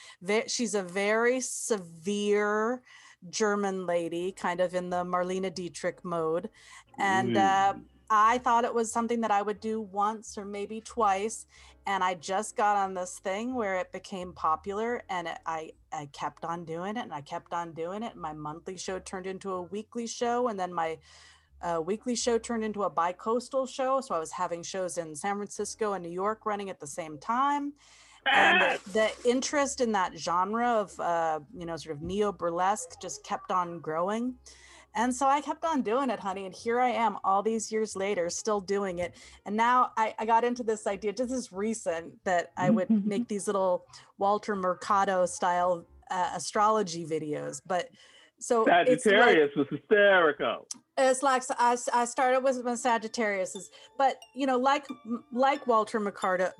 She's 0.49 0.75
a 0.75 0.83
very 0.83 1.40
severe 1.40 2.83
German 3.31 3.87
lady, 3.87 4.33
kind 4.33 4.61
of 4.61 4.75
in 4.75 4.90
the 4.90 5.04
Marlene 5.04 5.54
Dietrich 5.54 6.04
mode. 6.04 6.50
And 6.99 7.37
uh, 7.37 7.75
I 8.11 8.38
thought 8.38 8.64
it 8.64 8.75
was 8.75 8.92
something 8.92 9.20
that 9.23 9.30
I 9.30 9.42
would 9.42 9.61
do 9.61 9.80
once 9.80 10.37
or 10.37 10.44
maybe 10.44 10.80
twice. 10.80 11.46
And 11.87 12.02
I 12.02 12.14
just 12.14 12.56
got 12.56 12.76
on 12.76 12.94
this 12.94 13.18
thing 13.18 13.54
where 13.54 13.76
it 13.76 13.92
became 13.92 14.32
popular 14.32 15.02
and 15.11 15.28
it, 15.28 15.38
I, 15.44 15.73
I 15.92 16.08
kept 16.12 16.44
on 16.44 16.64
doing 16.64 16.96
it 16.96 17.02
and 17.02 17.12
I 17.12 17.20
kept 17.20 17.52
on 17.52 17.73
doing 17.73 18.02
it. 18.02 18.16
My 18.16 18.32
monthly 18.32 18.76
show 18.76 18.99
turned 18.99 19.26
into 19.26 19.52
a 19.52 19.62
weekly 19.62 20.06
show. 20.06 20.49
And 20.49 20.58
then 20.58 20.73
my 20.73 20.99
uh, 21.61 21.80
weekly 21.84 22.14
show 22.14 22.38
turned 22.38 22.64
into 22.64 22.84
a 22.84 22.90
bi-coastal 22.90 23.66
show. 23.66 24.00
So 24.00 24.14
I 24.14 24.18
was 24.18 24.32
having 24.32 24.62
shows 24.62 24.99
in 24.99 25.14
San 25.14 25.37
Francisco 25.37 25.92
and 25.92 26.02
New 26.02 26.11
York 26.11 26.46
running 26.46 26.70
at 26.70 26.80
the 26.80 26.87
same 26.87 27.18
time 27.18 27.75
and 28.32 28.78
the 28.92 29.11
interest 29.25 29.80
in 29.80 29.92
that 29.92 30.16
genre 30.16 30.68
of 30.68 30.99
uh, 31.00 31.40
you 31.56 31.66
know 31.66 31.76
sort 31.76 31.96
of 31.96 32.02
neo 32.02 32.32
burlesque 32.32 33.00
just 33.00 33.25
kept 33.25 33.50
on 33.50 33.80
growing 33.80 34.34
and 34.94 35.14
so 35.14 35.26
i 35.26 35.40
kept 35.40 35.64
on 35.64 35.82
doing 35.82 36.10
it 36.10 36.18
honey 36.18 36.46
and 36.46 36.54
here 36.54 36.80
i 36.80 36.90
am 36.90 37.16
all 37.24 37.42
these 37.42 37.70
years 37.70 37.96
later 37.96 38.28
still 38.30 38.60
doing 38.60 38.98
it 38.98 39.14
and 39.46 39.56
now 39.56 39.90
i, 39.96 40.14
I 40.18 40.24
got 40.24 40.44
into 40.44 40.62
this 40.62 40.86
idea 40.86 41.12
just 41.12 41.32
as 41.32 41.52
recent 41.52 42.12
that 42.24 42.52
i 42.56 42.70
would 42.70 42.90
make 43.04 43.28
these 43.34 43.46
little 43.46 43.84
walter 44.18 44.56
mercado 44.56 45.26
style 45.26 45.84
uh, 46.10 46.30
astrology 46.34 47.04
videos 47.06 47.60
but 47.66 47.88
so 48.40 48.64
Sagittarius 48.66 49.50
like, 49.56 49.70
was 49.70 49.80
hysterical. 49.80 50.66
It's 50.98 51.22
like 51.22 51.42
I, 51.58 51.78
I 51.94 52.04
started 52.04 52.40
with 52.44 52.62
my 52.62 52.74
Sagittarius, 52.74 53.70
but 53.96 54.16
you 54.34 54.46
know, 54.46 54.58
like 54.58 54.86
like 55.32 55.66
Walter 55.66 55.98
Mercado, 55.98 56.50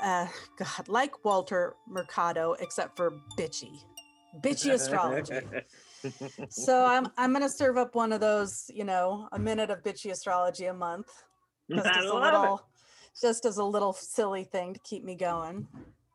uh, 0.00 0.26
God, 0.56 0.88
like 0.88 1.24
Walter 1.24 1.74
Mercado, 1.88 2.54
except 2.60 2.96
for 2.96 3.14
bitchy, 3.36 3.72
bitchy 4.42 4.70
astrology. 4.74 5.40
So 6.48 6.84
I'm 6.84 7.08
I'm 7.16 7.32
gonna 7.32 7.48
serve 7.48 7.76
up 7.76 7.94
one 7.94 8.12
of 8.12 8.20
those, 8.20 8.70
you 8.74 8.84
know, 8.84 9.28
a 9.32 9.38
minute 9.38 9.70
of 9.70 9.82
bitchy 9.82 10.10
astrology 10.10 10.66
a 10.66 10.74
month. 10.74 11.08
Just 11.70 11.86
as 11.86 12.04
a 12.04 12.14
little, 12.14 12.54
it. 12.56 13.20
just 13.20 13.44
as 13.44 13.56
a 13.56 13.64
little 13.64 13.92
silly 13.92 14.44
thing 14.44 14.74
to 14.74 14.80
keep 14.80 15.04
me 15.04 15.14
going. 15.14 15.66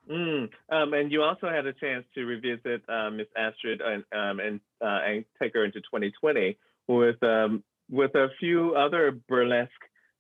Mm. 0.10 0.50
Um, 0.70 0.94
and 0.94 1.12
you 1.12 1.24
also 1.24 1.50
had 1.50 1.66
a 1.66 1.74
chance 1.74 2.06
to 2.16 2.26
revisit 2.26 2.84
uh, 2.90 3.10
Miss 3.10 3.28
Astrid 3.38 3.82
and 3.82 4.04
um, 4.14 4.40
and, 4.40 4.60
uh, 4.82 5.00
and 5.06 5.26
take 5.42 5.54
her 5.54 5.64
into 5.64 5.80
2020 5.82 6.58
with 6.88 7.22
um, 7.24 7.64
with 7.90 8.16
a 8.16 8.28
few 8.40 8.76
other 8.76 9.20
burlesque 9.28 9.72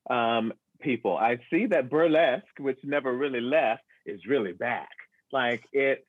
um, 0.10 0.54
people. 0.82 1.18
I 1.18 1.40
see 1.50 1.66
that 1.68 1.90
burlesque, 1.90 2.60
which 2.60 2.80
never 2.84 3.13
really 3.13 3.42
left, 3.42 3.84
is 4.06 4.25
really 4.28 4.54
back. 4.54 4.90
Like 5.32 5.63
it, 5.72 6.06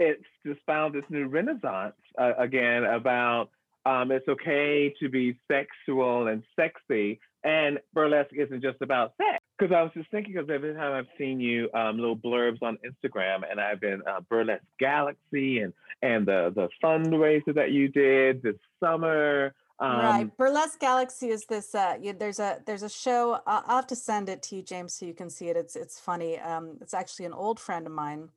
it's 0.00 0.24
just 0.44 0.58
found 0.66 0.94
this 0.94 1.04
new 1.10 1.28
renaissance 1.28 1.94
uh, 2.18 2.32
again 2.38 2.84
about 2.84 3.50
um, 3.86 4.10
it's 4.10 4.26
okay 4.28 4.92
to 5.00 5.08
be 5.08 5.38
sexual 5.46 6.26
and 6.26 6.42
sexy, 6.56 7.20
and 7.44 7.78
burlesque 7.94 8.32
isn't 8.32 8.62
just 8.62 8.78
about 8.82 9.12
sex. 9.16 9.38
Because 9.58 9.74
I 9.74 9.82
was 9.82 9.92
just 9.94 10.10
thinking 10.10 10.38
of 10.38 10.48
every 10.48 10.74
time 10.74 10.92
I've 10.92 11.18
seen 11.18 11.38
you 11.38 11.68
um, 11.74 11.98
little 11.98 12.16
blurbs 12.16 12.62
on 12.62 12.78
Instagram, 12.78 13.42
and 13.48 13.60
I've 13.60 13.80
been 13.80 14.02
uh, 14.06 14.20
Burlesque 14.28 14.64
Galaxy 14.78 15.60
and 15.60 15.72
and 16.02 16.26
the 16.26 16.50
the 16.54 16.68
fundraiser 16.82 17.54
that 17.54 17.70
you 17.70 17.88
did 17.88 18.42
this 18.42 18.56
summer. 18.82 19.54
Um, 19.78 19.98
right, 19.98 20.36
Burlesque 20.36 20.78
Galaxy 20.78 21.28
is 21.28 21.44
this. 21.46 21.74
Uh, 21.74 21.96
you, 22.00 22.14
there's 22.14 22.38
a 22.38 22.58
there's 22.66 22.82
a 22.82 22.88
show. 22.88 23.40
I'll, 23.46 23.64
I'll, 23.66 23.76
have 23.76 23.86
to 23.88 23.96
send 23.96 24.30
it 24.30 24.42
to 24.44 24.56
you, 24.56 24.62
James, 24.62 24.94
so 24.94 25.04
you 25.04 25.14
can 25.14 25.28
see 25.28 25.48
it. 25.48 25.56
It's 25.56 25.76
it's 25.76 26.00
funny. 26.00 26.38
Um, 26.38 26.78
it's 26.80 26.94
actually 26.94 27.26
an 27.26 27.32
old 27.34 27.60
friend 27.60 27.86
of 27.86 27.92
mine 27.92 28.28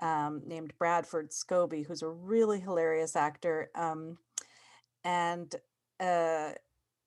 um, 0.00 0.42
named 0.46 0.72
Bradford 0.78 1.30
Scobie, 1.30 1.86
who's 1.86 2.02
a 2.02 2.08
really 2.08 2.60
hilarious 2.60 3.16
actor. 3.16 3.70
Um, 3.74 4.18
and 5.04 5.54
uh, 6.00 6.50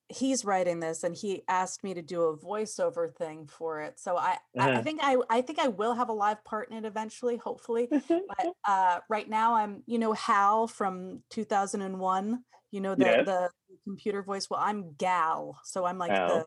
he's 0.09 0.43
writing 0.43 0.79
this 0.79 1.03
and 1.03 1.15
he 1.15 1.43
asked 1.47 1.83
me 1.83 1.93
to 1.93 2.01
do 2.01 2.23
a 2.23 2.37
voiceover 2.37 3.13
thing 3.13 3.45
for 3.45 3.79
it 3.79 3.99
so 3.99 4.17
i 4.17 4.37
uh-huh. 4.57 4.71
I, 4.71 4.81
think 4.81 4.99
i 5.03 5.17
i 5.29 5.41
think 5.41 5.59
i 5.59 5.67
will 5.67 5.93
have 5.93 6.09
a 6.09 6.13
live 6.13 6.43
part 6.43 6.71
in 6.71 6.77
it 6.77 6.85
eventually 6.85 7.37
hopefully 7.37 7.87
but 8.09 8.53
uh 8.67 8.99
right 9.07 9.29
now 9.29 9.53
i'm 9.53 9.83
you 9.85 9.99
know 9.99 10.13
hal 10.13 10.67
from 10.67 11.21
2001 11.29 12.43
you 12.71 12.81
know 12.81 12.95
the 12.95 13.05
yes. 13.05 13.25
the 13.25 13.49
computer 13.83 14.23
voice 14.23 14.49
well 14.49 14.59
i'm 14.63 14.95
gal 14.97 15.59
so 15.63 15.85
i'm 15.85 15.99
like 15.99 16.11
the 16.11 16.43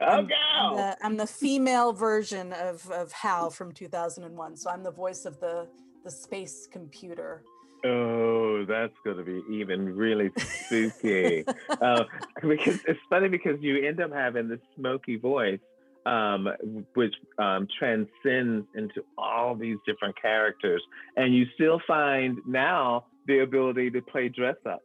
I'm. 0.00 0.28
I'm 0.58 0.76
the, 0.76 0.96
I'm 1.02 1.16
the 1.16 1.26
female 1.26 1.92
version 1.92 2.52
of 2.52 2.90
of 2.90 3.12
Hal 3.12 3.50
from 3.50 3.72
2001. 3.72 4.56
So 4.56 4.70
I'm 4.70 4.82
the 4.82 4.90
voice 4.90 5.24
of 5.24 5.40
the 5.40 5.68
the 6.04 6.10
space 6.10 6.68
computer. 6.70 7.42
Oh, 7.84 8.64
that's 8.66 8.92
going 9.04 9.16
to 9.16 9.22
be 9.22 9.42
even 9.50 9.96
really 9.96 10.30
spooky. 10.38 11.44
uh, 11.80 12.04
because 12.42 12.80
it's 12.86 13.00
funny 13.08 13.28
because 13.28 13.60
you 13.60 13.86
end 13.86 14.00
up 14.00 14.12
having 14.12 14.48
this 14.48 14.60
smoky 14.76 15.16
voice, 15.16 15.60
um, 16.04 16.48
which 16.94 17.14
um, 17.38 17.66
transcends 17.78 18.66
into 18.74 19.02
all 19.16 19.54
these 19.54 19.78
different 19.86 20.20
characters, 20.20 20.82
and 21.16 21.34
you 21.34 21.46
still 21.54 21.80
find 21.86 22.38
now 22.46 23.06
the 23.26 23.40
ability 23.40 23.90
to 23.90 24.02
play 24.02 24.28
dress 24.28 24.56
up 24.66 24.82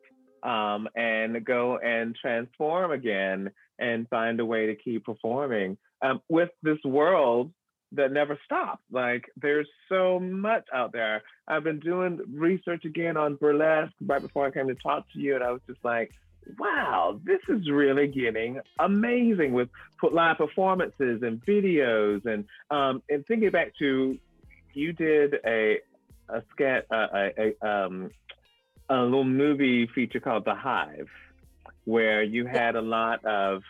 um, 0.50 0.88
and 0.96 1.44
go 1.44 1.78
and 1.80 2.16
transform 2.22 2.92
again 2.92 3.50
and 3.80 4.08
find 4.10 4.40
a 4.40 4.46
way 4.46 4.68
to 4.68 4.76
keep 4.76 5.06
performing 5.06 5.78
um, 6.02 6.22
with 6.30 6.50
this 6.64 6.78
world 6.84 7.52
that 7.92 8.12
never 8.12 8.38
stops. 8.46 8.84
Like 8.92 9.26
there's 9.42 9.68
so 9.90 10.20
much 10.20 10.66
out 10.74 10.92
there. 10.92 11.24
I've 11.48 11.64
been 11.64 11.80
doing 11.80 12.20
research 12.34 12.86
again 12.86 13.18
on 13.18 13.36
burlesque 13.36 13.94
right 14.02 14.22
before 14.22 14.48
I 14.48 14.52
came 14.52 14.68
to 14.68 14.76
talk 14.76 15.06
to 15.14 15.20
you, 15.20 15.36
and 15.36 15.44
I 15.44 15.52
was 15.52 15.62
just 15.68 15.84
like, 15.84 16.12
wow, 16.60 17.20
this 17.24 17.40
is 17.50 17.70
really 17.70 18.08
getting 18.08 18.60
amazing 18.80 19.54
with 19.54 19.70
live 20.12 20.38
performances 20.38 21.22
and 21.24 21.44
videos, 21.46 22.26
and 22.26 22.46
um, 22.70 23.02
and 23.10 23.26
thinking 23.26 23.50
back 23.52 23.74
to 23.80 24.18
you 24.74 24.94
did 24.94 25.36
a 25.46 25.80
a 26.30 26.42
sketch, 26.52 26.86
uh, 26.92 27.08
a, 27.14 27.56
a, 27.62 27.68
um, 27.68 28.10
a 28.90 28.96
little 28.96 29.24
movie 29.24 29.88
feature 29.94 30.20
called 30.20 30.46
The 30.46 30.56
Hive, 30.56 31.10
where 31.86 32.24
you 32.24 32.46
had 32.46 32.76
a 32.76 32.82
lot 32.82 33.24
of 33.26 33.62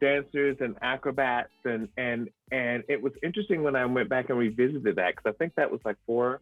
dancers 0.00 0.56
and 0.60 0.76
acrobats 0.82 1.48
and 1.64 1.88
and 1.96 2.28
and 2.52 2.84
it 2.88 3.00
was 3.00 3.12
interesting 3.22 3.62
when 3.62 3.74
I 3.74 3.86
went 3.86 4.08
back 4.10 4.28
and 4.28 4.38
revisited 4.38 4.96
that 4.96 5.16
because 5.16 5.24
I 5.26 5.32
think 5.32 5.54
that 5.56 5.70
was 5.70 5.80
like 5.84 5.96
four 6.06 6.40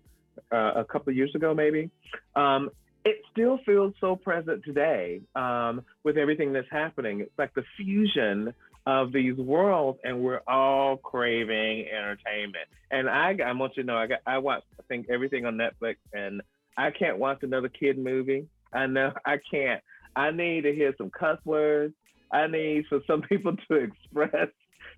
uh, 0.53 0.73
a 0.77 0.85
couple 0.85 1.11
of 1.11 1.17
years 1.17 1.35
ago 1.35 1.55
maybe. 1.55 1.91
Um, 2.35 2.71
it 3.05 3.21
still 3.31 3.59
feels 3.67 3.93
so 4.01 4.17
present 4.17 4.65
today 4.65 5.21
um, 5.37 5.83
with 6.05 6.17
everything 6.17 6.53
that's 6.53 6.71
happening. 6.71 7.21
It's 7.21 7.39
like 7.39 7.55
the 7.55 7.65
fusion 7.77 8.55
of 8.87 9.13
these 9.13 9.37
worlds, 9.37 9.99
and 10.05 10.21
we're 10.21 10.41
all 10.47 10.97
craving 10.97 11.87
entertainment. 11.89 12.67
And 12.91 13.09
I, 13.09 13.37
I 13.45 13.53
want 13.53 13.77
you 13.77 13.83
to 13.83 13.87
know, 13.87 13.97
I 13.97 14.07
got, 14.07 14.21
I 14.27 14.39
watch, 14.39 14.63
I 14.79 14.83
think 14.89 15.07
everything 15.11 15.45
on 15.45 15.57
Netflix, 15.57 15.97
and 16.13 16.43
I 16.77 16.91
can't 16.91 17.19
watch 17.19 17.43
another 17.43 17.69
kid 17.69 17.99
movie. 17.99 18.47
I 18.73 18.87
know 18.87 19.13
I 19.25 19.37
can't. 19.51 19.83
I 20.17 20.31
need 20.31 20.63
to 20.63 20.75
hear 20.75 20.95
some 20.97 21.11
cuss 21.11 21.39
words. 21.45 21.95
I 22.33 22.47
need 22.47 22.87
for 22.89 23.01
some 23.07 23.23
people 23.29 23.57
to 23.69 23.75
express 23.75 24.49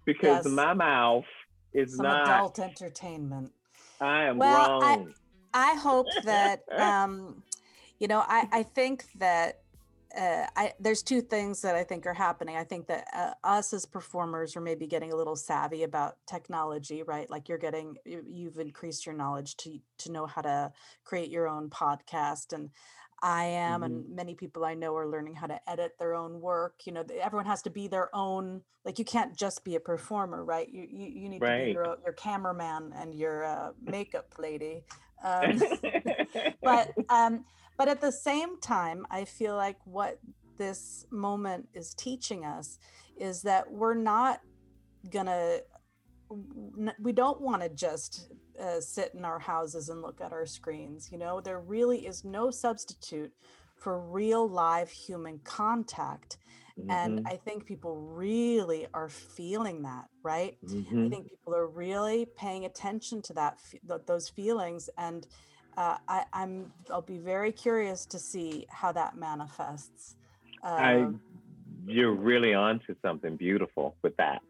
because 0.04 0.44
yes. 0.44 0.46
my 0.46 0.74
mouth 0.74 1.24
is 1.72 1.96
some 1.96 2.04
not 2.04 2.28
adult 2.28 2.58
entertainment. 2.58 3.52
I 4.00 4.24
am 4.24 4.38
well, 4.38 4.80
wrong. 4.80 5.12
I, 5.52 5.72
I 5.72 5.74
hope 5.76 6.06
that 6.24 6.62
um, 6.72 7.42
you 7.98 8.08
know, 8.08 8.22
I, 8.26 8.48
I 8.52 8.62
think 8.62 9.06
that 9.18 9.60
uh, 10.16 10.46
I, 10.56 10.72
there's 10.80 11.02
two 11.02 11.20
things 11.20 11.60
that 11.62 11.74
I 11.74 11.84
think 11.84 12.06
are 12.06 12.14
happening. 12.14 12.56
I 12.56 12.64
think 12.64 12.86
that 12.86 13.06
uh, 13.14 13.32
us 13.44 13.72
as 13.72 13.84
performers 13.84 14.56
are 14.56 14.60
maybe 14.60 14.86
getting 14.86 15.12
a 15.12 15.16
little 15.16 15.36
savvy 15.36 15.82
about 15.82 16.16
technology, 16.26 17.02
right? 17.02 17.28
Like 17.28 17.48
you're 17.48 17.58
getting, 17.58 17.96
you've 18.04 18.58
increased 18.58 19.04
your 19.04 19.14
knowledge 19.14 19.56
to 19.58 19.78
to 19.98 20.12
know 20.12 20.26
how 20.26 20.42
to 20.42 20.72
create 21.04 21.30
your 21.30 21.48
own 21.48 21.68
podcast, 21.68 22.52
and 22.52 22.70
I 23.22 23.44
am, 23.44 23.80
mm-hmm. 23.80 23.84
and 23.84 24.14
many 24.14 24.34
people 24.34 24.64
I 24.64 24.74
know 24.74 24.94
are 24.96 25.08
learning 25.08 25.34
how 25.34 25.46
to 25.46 25.58
edit 25.68 25.92
their 25.98 26.14
own 26.14 26.40
work. 26.40 26.82
You 26.84 26.92
know, 26.92 27.04
everyone 27.20 27.46
has 27.46 27.62
to 27.62 27.70
be 27.70 27.88
their 27.88 28.14
own. 28.14 28.62
Like 28.84 28.98
you 28.98 29.04
can't 29.04 29.34
just 29.36 29.64
be 29.64 29.76
a 29.76 29.80
performer, 29.80 30.44
right? 30.44 30.68
You 30.68 30.86
you, 30.90 31.06
you 31.06 31.28
need 31.28 31.42
right. 31.42 31.58
to 31.58 31.64
be 31.64 31.72
your 31.72 31.96
your 32.04 32.12
cameraman 32.12 32.92
and 32.96 33.14
your 33.14 33.44
uh, 33.44 33.70
makeup 33.82 34.34
lady. 34.38 34.84
Um, 35.24 35.62
but 36.62 36.92
um, 37.08 37.44
but 37.78 37.88
at 37.88 38.00
the 38.00 38.12
same 38.12 38.60
time, 38.60 39.06
I 39.10 39.24
feel 39.24 39.56
like 39.56 39.78
what 39.84 40.18
this 40.58 41.06
moment 41.10 41.68
is 41.74 41.94
teaching 41.94 42.44
us 42.44 42.78
is 43.16 43.42
that 43.42 43.70
we're 43.70 43.94
not 43.94 44.40
gonna 45.10 45.60
we 47.00 47.12
don't 47.12 47.40
want 47.40 47.62
to 47.62 47.68
just 47.68 48.32
uh, 48.60 48.80
sit 48.80 49.12
in 49.14 49.24
our 49.24 49.38
houses 49.38 49.88
and 49.88 50.02
look 50.02 50.20
at 50.20 50.32
our 50.32 50.46
screens. 50.46 51.10
You 51.10 51.18
know, 51.18 51.40
there 51.40 51.60
really 51.60 52.06
is 52.06 52.24
no 52.24 52.50
substitute 52.50 53.32
for 53.76 54.00
real 54.00 54.48
live 54.48 54.90
human 54.90 55.38
contact. 55.44 56.38
Mm-hmm. 56.78 56.90
And 56.90 57.26
I 57.26 57.36
think 57.36 57.64
people 57.64 57.96
really 57.96 58.86
are 58.92 59.08
feeling 59.08 59.82
that, 59.82 60.06
right? 60.22 60.56
Mm-hmm. 60.66 61.06
I 61.06 61.08
think 61.08 61.30
people 61.30 61.54
are 61.54 61.66
really 61.66 62.26
paying 62.36 62.64
attention 62.66 63.22
to 63.22 63.32
that, 63.34 63.58
those 64.06 64.28
feelings. 64.28 64.90
And 64.98 65.26
uh, 65.76 65.96
I, 66.08 66.24
am 66.32 66.72
I'll 66.90 67.02
be 67.02 67.18
very 67.18 67.52
curious 67.52 68.04
to 68.06 68.18
see 68.18 68.66
how 68.68 68.92
that 68.92 69.16
manifests. 69.16 70.16
I, 70.62 71.00
um, 71.00 71.20
you're 71.86 72.14
really 72.14 72.54
onto 72.54 72.94
something 73.02 73.36
beautiful 73.36 73.96
with 74.02 74.16
that 74.16 74.42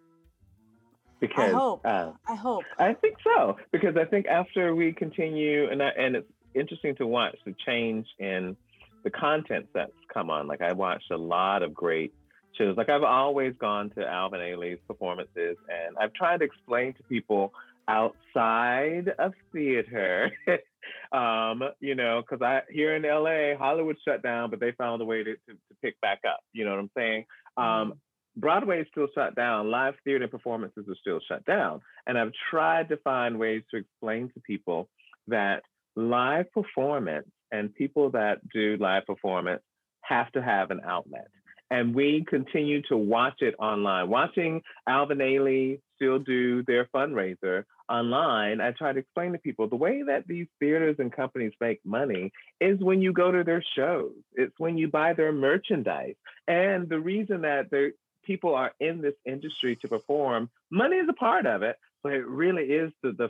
because 1.20 1.52
I 1.52 1.56
hope. 1.56 1.80
Uh, 1.84 2.12
I 2.28 2.34
hope. 2.34 2.64
I 2.78 2.94
think 2.94 3.16
so 3.24 3.56
because 3.72 3.96
I 3.96 4.04
think 4.04 4.26
after 4.26 4.74
we 4.74 4.92
continue, 4.92 5.70
and 5.70 5.82
I, 5.82 5.88
and 5.88 6.16
it's 6.16 6.30
interesting 6.54 6.94
to 6.96 7.06
watch 7.06 7.36
the 7.44 7.54
change 7.64 8.06
in 8.18 8.56
the 9.04 9.10
content 9.10 9.66
that's 9.72 9.92
come 10.12 10.30
on. 10.30 10.46
Like 10.46 10.60
I 10.60 10.72
watched 10.72 11.10
a 11.10 11.16
lot 11.16 11.62
of 11.62 11.74
great 11.74 12.12
shows. 12.58 12.76
Like 12.76 12.88
I've 12.88 13.02
always 13.02 13.54
gone 13.58 13.90
to 13.90 14.06
Alvin 14.06 14.40
Ailey's 14.40 14.80
performances, 14.86 15.56
and 15.68 15.96
I've 15.98 16.12
tried 16.12 16.38
to 16.38 16.44
explain 16.44 16.94
to 16.94 17.02
people 17.04 17.52
outside 17.88 19.10
of 19.18 19.32
theater. 19.52 20.32
um, 21.12 21.62
you 21.80 21.94
know, 21.94 22.22
because 22.22 22.42
I 22.42 22.62
here 22.70 22.96
in 22.96 23.02
LA, 23.02 23.56
Hollywood 23.58 23.96
shut 24.06 24.22
down, 24.22 24.50
but 24.50 24.60
they 24.60 24.72
found 24.72 25.02
a 25.02 25.04
way 25.04 25.22
to, 25.22 25.34
to, 25.34 25.52
to 25.52 25.74
pick 25.82 26.00
back 26.00 26.20
up. 26.28 26.40
You 26.52 26.64
know 26.64 26.72
what 26.72 26.80
I'm 26.80 26.90
saying? 26.96 27.26
Um, 27.56 27.64
mm-hmm. 27.64 27.90
Broadway 28.36 28.82
is 28.82 28.86
still 28.90 29.08
shut 29.14 29.34
down. 29.34 29.70
Live 29.70 29.94
theater 30.04 30.28
performances 30.28 30.86
are 30.88 30.96
still 31.00 31.20
shut 31.26 31.44
down. 31.44 31.80
And 32.06 32.18
I've 32.18 32.32
tried 32.50 32.88
to 32.90 32.98
find 32.98 33.38
ways 33.38 33.62
to 33.70 33.78
explain 33.78 34.30
to 34.34 34.40
people 34.40 34.88
that 35.28 35.62
live 35.96 36.52
performance 36.52 37.28
and 37.50 37.74
people 37.74 38.10
that 38.10 38.46
do 38.50 38.76
live 38.78 39.06
performance 39.06 39.62
have 40.02 40.30
to 40.32 40.42
have 40.42 40.70
an 40.70 40.80
outlet. 40.84 41.28
And 41.70 41.94
we 41.94 42.24
continue 42.28 42.82
to 42.82 42.96
watch 42.96 43.40
it 43.40 43.54
online. 43.58 44.08
Watching 44.08 44.62
Alvin 44.86 45.18
Ailey 45.18 45.80
still 45.96 46.18
do 46.18 46.62
their 46.62 46.88
fundraiser 46.94 47.64
online, 47.88 48.60
I 48.60 48.70
try 48.72 48.92
to 48.92 49.00
explain 49.00 49.32
to 49.32 49.38
people 49.38 49.68
the 49.68 49.76
way 49.76 50.02
that 50.06 50.28
these 50.28 50.46
theaters 50.60 50.96
and 50.98 51.12
companies 51.12 51.52
make 51.60 51.80
money 51.84 52.30
is 52.60 52.78
when 52.80 53.02
you 53.02 53.12
go 53.12 53.32
to 53.32 53.42
their 53.42 53.64
shows. 53.76 54.12
It's 54.34 54.54
when 54.58 54.78
you 54.78 54.88
buy 54.88 55.14
their 55.14 55.32
merchandise. 55.32 56.14
And 56.46 56.88
the 56.88 57.00
reason 57.00 57.40
that 57.42 57.70
the 57.70 57.92
people 58.26 58.54
are 58.54 58.72
in 58.80 59.00
this 59.00 59.14
industry 59.24 59.76
to 59.76 59.88
perform, 59.88 60.50
money 60.70 60.96
is 60.96 61.08
a 61.08 61.12
part 61.12 61.46
of 61.46 61.62
it, 61.62 61.76
but 62.02 62.12
it 62.12 62.26
really 62.26 62.64
is 62.64 62.92
the, 63.02 63.12
the 63.12 63.28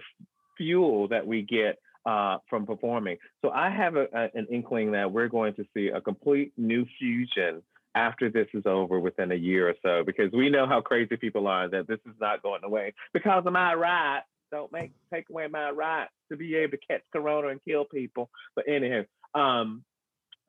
fuel 0.57 1.09
that 1.09 1.27
we 1.27 1.43
get 1.43 1.79
uh, 2.07 2.39
from 2.49 2.67
performing. 2.67 3.17
So 3.43 3.51
I 3.51 3.69
have 3.71 3.97
a, 3.97 4.07
a, 4.13 4.31
an 4.35 4.47
inkling 4.51 4.93
that 4.93 5.13
we're 5.13 5.29
going 5.29 5.55
to 5.55 5.65
see 5.75 5.89
a 5.89 6.01
complete 6.01 6.53
new 6.57 6.87
fusion 6.99 7.63
after 7.95 8.31
this 8.31 8.47
is 8.53 8.65
over 8.67 9.01
within 9.01 9.33
a 9.33 9.35
year 9.35 9.69
or 9.71 9.75
so, 9.83 10.05
because 10.05 10.31
we 10.33 10.51
know 10.51 10.67
how 10.67 10.81
crazy 10.81 11.17
people 11.17 11.47
are 11.47 11.69
that 11.69 11.89
this 11.89 11.99
is 12.07 12.15
not 12.21 12.43
going 12.43 12.63
away 12.63 12.95
because 13.13 13.43
of 13.47 13.53
my 13.53 13.75
right. 13.75 14.23
Don't 14.53 14.71
make 14.71 14.93
take 15.13 15.29
away 15.29 15.49
my 15.49 15.71
right 15.71 16.07
to 16.31 16.37
be 16.37 16.55
able 16.55 16.73
to 16.73 16.87
catch 16.89 17.03
corona 17.13 17.49
and 17.49 17.61
kill 17.67 17.85
people. 17.85 18.31
But 18.55 18.69
anyhow, 18.69 19.03
um, 19.35 19.83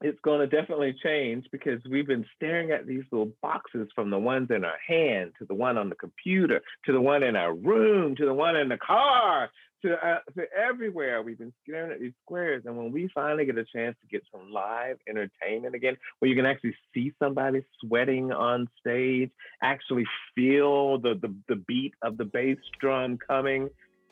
it's 0.02 0.20
going 0.22 0.40
to 0.40 0.48
definitely 0.48 0.96
change 1.04 1.46
because 1.52 1.80
we've 1.90 2.08
been 2.08 2.26
staring 2.36 2.72
at 2.72 2.86
these 2.86 3.04
little 3.12 3.32
boxes 3.42 3.88
from 3.96 4.10
the 4.10 4.20
ones 4.20 4.50
in 4.52 4.64
our 4.64 4.78
hand 4.88 5.32
to 5.40 5.46
the 5.46 5.56
one 5.56 5.78
on 5.78 5.90
the 5.90 5.96
computer 5.96 6.62
to 6.86 6.92
the 6.92 7.02
one 7.02 7.24
in 7.24 7.36
our 7.36 7.54
room 7.54 8.16
to 8.16 8.26
the 8.26 8.34
one 8.34 8.56
in 8.56 8.70
the 8.70 8.78
car 8.78 9.50
to, 9.84 9.94
uh, 9.94 10.20
to 10.36 10.46
everywhere. 10.56 11.22
We've 11.22 11.38
been 11.38 11.54
staring 11.64 11.92
at 11.92 12.00
these 12.00 12.14
squares. 12.24 12.64
And 12.66 12.78
when 12.78 12.92
we 12.92 13.10
finally 13.14 13.46
get 13.46 13.58
a 13.58 13.66
chance 13.66 13.96
to 14.02 14.08
get 14.08 14.24
some 14.32 14.52
live 14.52 14.98
entertainment 15.08 15.76
again, 15.76 15.98
where 16.20 16.30
you 16.30 16.36
can 16.36 16.46
actually 16.46 16.76
see 16.94 17.14
somebody 17.20 17.62
sweating 17.82 18.32
on 18.32 18.68
stage, 18.80 19.32
actually 19.62 20.06
feel 20.36 21.00
the, 21.00 21.16
the, 21.22 21.34
the 21.48 21.56
beat 21.56 21.94
of 22.02 22.18
the 22.18 22.26
bass 22.26 22.58
drum 22.80 23.18
coming, 23.18 23.70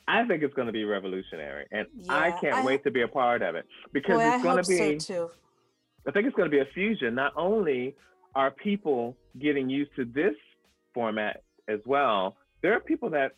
I 0.08 0.26
think 0.26 0.43
it's 0.43 0.54
going 0.54 0.67
to 0.67 0.74
be 0.74 0.84
revolutionary. 0.84 1.65
And 1.71 1.88
yeah, 2.02 2.13
I 2.13 2.32
can't 2.32 2.56
I, 2.56 2.63
wait 2.63 2.84
to 2.84 2.91
be 2.91 3.02
a 3.02 3.08
part 3.08 3.41
of 3.41 3.56
it 3.56 3.65
because 3.91 4.21
it's 4.21 4.43
going 4.43 4.63
to 4.63 4.69
be. 4.69 5.00
So 5.00 5.32
I 6.08 6.12
think 6.12 6.28
it's 6.28 6.36
going 6.36 6.50
to 6.50 6.56
be 6.56 6.62
a 6.62 6.74
fusion. 6.74 7.15
Not 7.15 7.34
only 7.36 7.96
are 8.36 8.52
people 8.52 9.15
getting 9.39 9.70
used 9.70 9.91
to 9.96 10.06
this 10.06 10.36
format 10.94 11.44
as 11.68 11.80
well, 11.86 12.36
there 12.62 12.74
are 12.74 12.80
people 12.80 13.10
that 13.12 13.34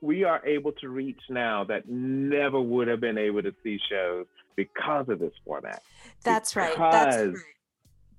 we 0.00 0.24
are 0.24 0.44
able 0.46 0.72
to 0.72 0.88
reach 0.88 1.20
now 1.30 1.64
that 1.64 1.88
never 1.88 2.60
would 2.60 2.88
have 2.88 3.00
been 3.00 3.18
able 3.18 3.42
to 3.42 3.54
see 3.62 3.78
shows 3.88 4.26
because 4.56 5.08
of 5.08 5.18
this 5.18 5.32
format. 5.44 5.82
That's 6.24 6.54
because 6.54 6.76
right. 6.78 6.92
That's 6.92 7.16
right. 7.16 7.36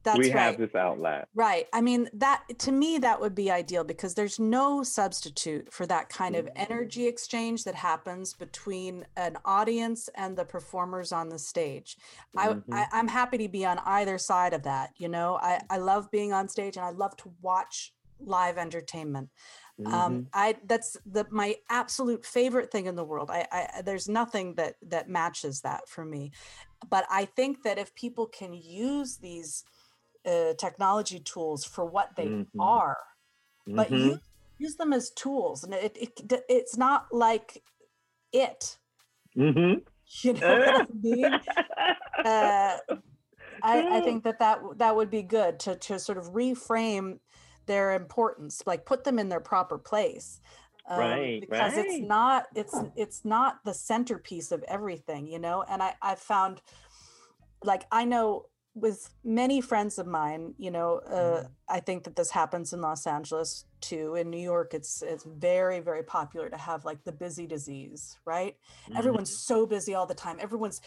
That's 0.03 0.17
we 0.17 0.31
right. 0.33 0.39
have 0.39 0.57
this 0.57 0.75
outlet. 0.75 1.29
Right. 1.33 1.67
I 1.71 1.81
mean, 1.81 2.09
that 2.13 2.43
to 2.59 2.71
me, 2.71 2.97
that 2.97 3.21
would 3.21 3.33
be 3.33 3.49
ideal 3.49 3.83
because 3.83 4.13
there's 4.13 4.39
no 4.39 4.83
substitute 4.83 5.71
for 5.71 5.85
that 5.87 6.09
kind 6.09 6.35
of 6.35 6.49
energy 6.55 7.07
exchange 7.07 7.63
that 7.63 7.75
happens 7.75 8.33
between 8.33 9.05
an 9.15 9.37
audience 9.45 10.09
and 10.15 10.37
the 10.37 10.45
performers 10.45 11.11
on 11.11 11.29
the 11.29 11.39
stage. 11.39 11.97
Mm-hmm. 12.35 12.73
I, 12.73 12.87
I, 12.91 12.99
am 12.99 13.07
happy 13.07 13.37
to 13.39 13.47
be 13.47 13.65
on 13.65 13.79
either 13.85 14.17
side 14.17 14.53
of 14.53 14.63
that. 14.63 14.91
You 14.97 15.07
know, 15.07 15.39
I, 15.41 15.61
I 15.69 15.77
love 15.77 16.11
being 16.11 16.33
on 16.33 16.49
stage 16.49 16.75
and 16.75 16.85
I 16.85 16.91
love 16.91 17.15
to 17.17 17.31
watch 17.41 17.93
live 18.19 18.57
entertainment. 18.57 19.29
Um, 19.79 19.85
mm-hmm. 19.85 19.93
Um, 19.93 20.27
I 20.33 20.55
that's 20.65 20.97
the 21.05 21.25
my 21.31 21.55
absolute 21.69 22.25
favorite 22.25 22.71
thing 22.71 22.85
in 22.85 22.95
the 22.95 23.03
world. 23.03 23.31
I, 23.31 23.47
I 23.51 23.81
there's 23.81 24.07
nothing 24.07 24.55
that 24.55 24.75
that 24.87 25.09
matches 25.09 25.61
that 25.61 25.89
for 25.89 26.05
me. 26.05 26.31
But 26.89 27.05
I 27.09 27.25
think 27.25 27.63
that 27.63 27.77
if 27.77 27.95
people 27.95 28.27
can 28.27 28.53
use 28.53 29.17
these 29.17 29.63
uh, 30.25 30.53
technology 30.57 31.19
tools 31.19 31.65
for 31.65 31.85
what 31.85 32.15
they 32.15 32.27
mm-hmm. 32.27 32.59
are, 32.59 32.97
but 33.67 33.87
mm-hmm. 33.87 34.09
use, 34.09 34.19
use 34.57 34.75
them 34.75 34.93
as 34.93 35.09
tools, 35.11 35.63
and 35.63 35.73
it, 35.73 35.97
it 35.99 36.43
it's 36.49 36.77
not 36.77 37.07
like 37.11 37.63
it. 38.31 38.77
Mm-hmm. 39.37 39.79
You 40.21 40.33
know 40.33 40.59
what 40.59 40.81
I 40.81 40.85
mean? 41.01 41.25
Uh, 42.23 42.77
I, 43.61 43.97
I 43.97 44.01
think 44.01 44.23
that 44.23 44.39
that 44.39 44.59
that 44.77 44.95
would 44.95 45.09
be 45.09 45.23
good 45.23 45.59
to 45.61 45.75
to 45.75 45.99
sort 45.99 46.17
of 46.17 46.31
reframe 46.33 47.19
their 47.65 47.93
importance 47.93 48.61
like 48.65 48.85
put 48.85 49.03
them 49.03 49.19
in 49.19 49.29
their 49.29 49.39
proper 49.39 49.77
place 49.77 50.41
um, 50.89 50.99
right 50.99 51.41
because 51.41 51.75
right. 51.75 51.85
it's 51.85 51.99
not 51.99 52.45
it's 52.55 52.77
it's 52.95 53.25
not 53.25 53.63
the 53.63 53.73
centerpiece 53.73 54.51
of 54.51 54.63
everything 54.67 55.27
you 55.27 55.39
know 55.39 55.63
and 55.69 55.81
i 55.81 55.93
i 56.01 56.15
found 56.15 56.61
like 57.63 57.85
i 57.91 58.03
know 58.03 58.45
with 58.75 59.13
many 59.23 59.61
friends 59.61 59.99
of 59.99 60.07
mine, 60.07 60.55
you 60.57 60.71
know, 60.71 60.99
uh, 61.07 61.43
mm. 61.43 61.49
I 61.69 61.79
think 61.79 62.05
that 62.05 62.15
this 62.15 62.31
happens 62.31 62.73
in 62.73 62.81
Los 62.81 63.05
Angeles 63.05 63.65
too. 63.81 64.15
In 64.15 64.31
New 64.31 64.39
York, 64.39 64.73
it's 64.73 65.03
it's 65.03 65.23
very 65.23 65.79
very 65.79 66.01
popular 66.01 66.49
to 66.49 66.57
have 66.57 66.83
like 66.83 67.03
the 67.03 67.11
busy 67.11 67.45
disease, 67.45 68.17
right? 68.25 68.55
Mm-hmm. 68.85 68.97
Everyone's 68.97 69.45
so 69.45 69.67
busy 69.67 69.93
all 69.93 70.07
the 70.07 70.15
time. 70.15 70.37
Everyone's, 70.39 70.81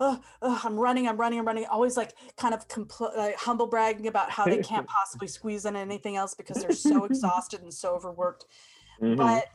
oh, 0.00 0.20
oh, 0.42 0.60
I'm 0.62 0.78
running, 0.78 1.08
I'm 1.08 1.16
running, 1.16 1.38
I'm 1.38 1.46
running. 1.46 1.64
Always 1.66 1.96
like 1.96 2.14
kind 2.36 2.52
of 2.52 2.68
compl- 2.68 3.16
uh, 3.16 3.30
humble 3.38 3.66
bragging 3.66 4.08
about 4.08 4.30
how 4.30 4.44
they 4.44 4.58
can't 4.58 4.86
possibly 4.98 5.28
squeeze 5.28 5.64
in 5.64 5.74
anything 5.74 6.16
else 6.16 6.34
because 6.34 6.60
they're 6.60 6.72
so 6.72 7.04
exhausted 7.04 7.62
and 7.62 7.72
so 7.72 7.94
overworked. 7.94 8.44
Mm-hmm. 9.00 9.16
But 9.16 9.46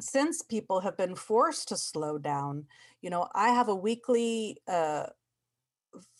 since 0.00 0.40
people 0.40 0.80
have 0.80 0.96
been 0.96 1.14
forced 1.14 1.68
to 1.68 1.76
slow 1.76 2.16
down, 2.16 2.64
you 3.02 3.10
know, 3.10 3.28
I 3.34 3.50
have 3.50 3.68
a 3.68 3.74
weekly. 3.74 4.56
Uh, 4.66 5.08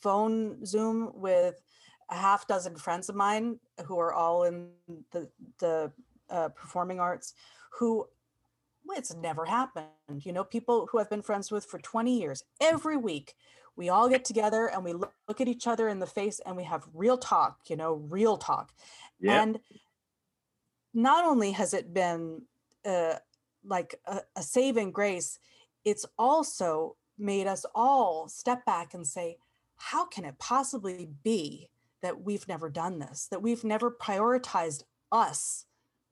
phone 0.00 0.64
Zoom 0.64 1.12
with 1.14 1.62
a 2.10 2.14
half 2.14 2.46
dozen 2.46 2.76
friends 2.76 3.08
of 3.08 3.16
mine 3.16 3.58
who 3.84 3.98
are 3.98 4.12
all 4.12 4.44
in 4.44 4.68
the 5.12 5.28
the 5.58 5.92
uh, 6.30 6.48
performing 6.50 7.00
arts 7.00 7.34
who 7.70 8.06
it's 8.90 9.14
never 9.14 9.44
happened 9.44 9.88
you 10.20 10.32
know 10.32 10.44
people 10.44 10.88
who 10.90 10.98
i've 10.98 11.10
been 11.10 11.22
friends 11.22 11.50
with 11.50 11.64
for 11.64 11.78
20 11.78 12.18
years 12.18 12.44
every 12.60 12.96
week 12.96 13.34
we 13.76 13.88
all 13.88 14.08
get 14.08 14.24
together 14.24 14.68
and 14.68 14.82
we 14.84 14.92
look, 14.92 15.12
look 15.28 15.40
at 15.40 15.48
each 15.48 15.66
other 15.66 15.88
in 15.88 15.98
the 15.98 16.06
face 16.06 16.40
and 16.46 16.56
we 16.56 16.64
have 16.64 16.86
real 16.94 17.18
talk 17.18 17.58
you 17.68 17.76
know 17.76 17.94
real 18.08 18.36
talk 18.36 18.72
yep. 19.20 19.42
and 19.42 19.58
not 20.94 21.24
only 21.24 21.52
has 21.52 21.74
it 21.74 21.92
been 21.92 22.42
uh, 22.84 23.14
like 23.64 23.96
a, 24.06 24.20
a 24.36 24.42
saving 24.42 24.92
grace 24.92 25.38
it's 25.84 26.06
also 26.18 26.96
made 27.18 27.46
us 27.46 27.64
all 27.74 28.28
step 28.28 28.64
back 28.64 28.94
and 28.94 29.06
say 29.06 29.36
how 29.76 30.06
can 30.06 30.24
it 30.24 30.38
possibly 30.38 31.08
be 31.22 31.68
that 32.02 32.22
we've 32.22 32.46
never 32.48 32.68
done 32.68 32.98
this, 32.98 33.28
that 33.30 33.42
we've 33.42 33.64
never 33.64 33.90
prioritized 33.90 34.82
us 35.12 35.66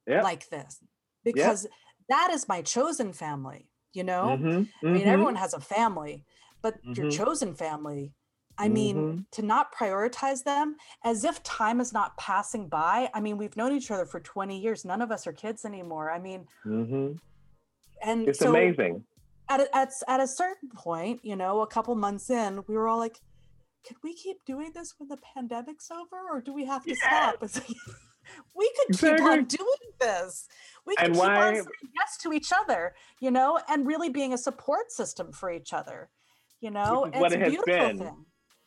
yep. 0.06 0.22
like 0.22 0.48
this? 0.50 0.80
Because 1.24 1.64
yep. 1.64 1.72
that 2.08 2.30
is 2.32 2.48
my 2.48 2.62
chosen 2.62 3.12
family, 3.12 3.68
you 3.92 4.04
know? 4.04 4.36
Mm-hmm. 4.38 4.46
Mm-hmm. 4.46 4.86
I 4.86 4.90
mean, 4.90 5.00
mm-hmm. 5.00 5.08
everyone 5.08 5.36
has 5.36 5.54
a 5.54 5.60
family, 5.60 6.24
but 6.62 6.74
mm-hmm. 6.82 6.92
your 6.94 7.10
chosen 7.10 7.54
family, 7.54 8.12
I 8.56 8.68
mean, 8.68 8.96
mm-hmm. 8.96 9.20
to 9.32 9.42
not 9.42 9.74
prioritize 9.74 10.44
them 10.44 10.76
as 11.04 11.24
if 11.24 11.42
time 11.42 11.80
is 11.80 11.92
not 11.92 12.16
passing 12.16 12.68
by. 12.68 13.10
I 13.12 13.20
mean, 13.20 13.36
we've 13.36 13.56
known 13.56 13.72
each 13.72 13.90
other 13.90 14.06
for 14.06 14.20
20 14.20 14.58
years. 14.58 14.84
None 14.84 15.02
of 15.02 15.10
us 15.10 15.26
are 15.26 15.32
kids 15.32 15.64
anymore. 15.64 16.10
I 16.10 16.20
mean, 16.20 16.46
mm-hmm. 16.64 17.12
and 18.02 18.28
it's 18.28 18.38
so 18.38 18.50
amazing. 18.50 19.04
At 19.48 19.60
a, 19.60 19.76
at, 19.76 19.92
at 20.08 20.20
a 20.20 20.28
certain 20.28 20.70
point, 20.70 21.20
you 21.24 21.36
know, 21.36 21.62
a 21.62 21.66
couple 21.66 21.94
months 21.96 22.30
in, 22.30 22.62
we 22.66 22.76
were 22.76 22.86
all 22.86 22.98
like, 22.98 23.20
can 23.86 23.96
we 24.02 24.14
keep 24.14 24.44
doing 24.44 24.72
this 24.74 24.94
when 24.98 25.08
the 25.08 25.18
pandemic's 25.18 25.90
over 25.90 26.16
or 26.32 26.40
do 26.40 26.52
we 26.52 26.64
have 26.64 26.84
to 26.84 26.90
yeah. 26.90 27.32
stop? 27.32 27.42
we 28.56 28.72
could 28.76 28.88
exactly. 28.90 29.18
keep 29.18 29.26
on 29.26 29.44
doing 29.44 29.92
this. 30.00 30.48
We 30.86 30.96
could 30.96 31.06
and 31.06 31.14
keep 31.14 31.22
why... 31.22 31.48
on 31.48 31.54
saying 31.54 31.66
yes 31.94 32.16
to 32.18 32.32
each 32.32 32.52
other, 32.52 32.94
you 33.20 33.30
know, 33.30 33.60
and 33.68 33.86
really 33.86 34.08
being 34.08 34.32
a 34.32 34.38
support 34.38 34.90
system 34.90 35.32
for 35.32 35.50
each 35.50 35.72
other, 35.72 36.08
you 36.60 36.70
know. 36.70 37.10
what 37.14 37.32
it 37.32 37.40
has 37.40 37.56
been. 37.64 37.98
Thing. 37.98 38.24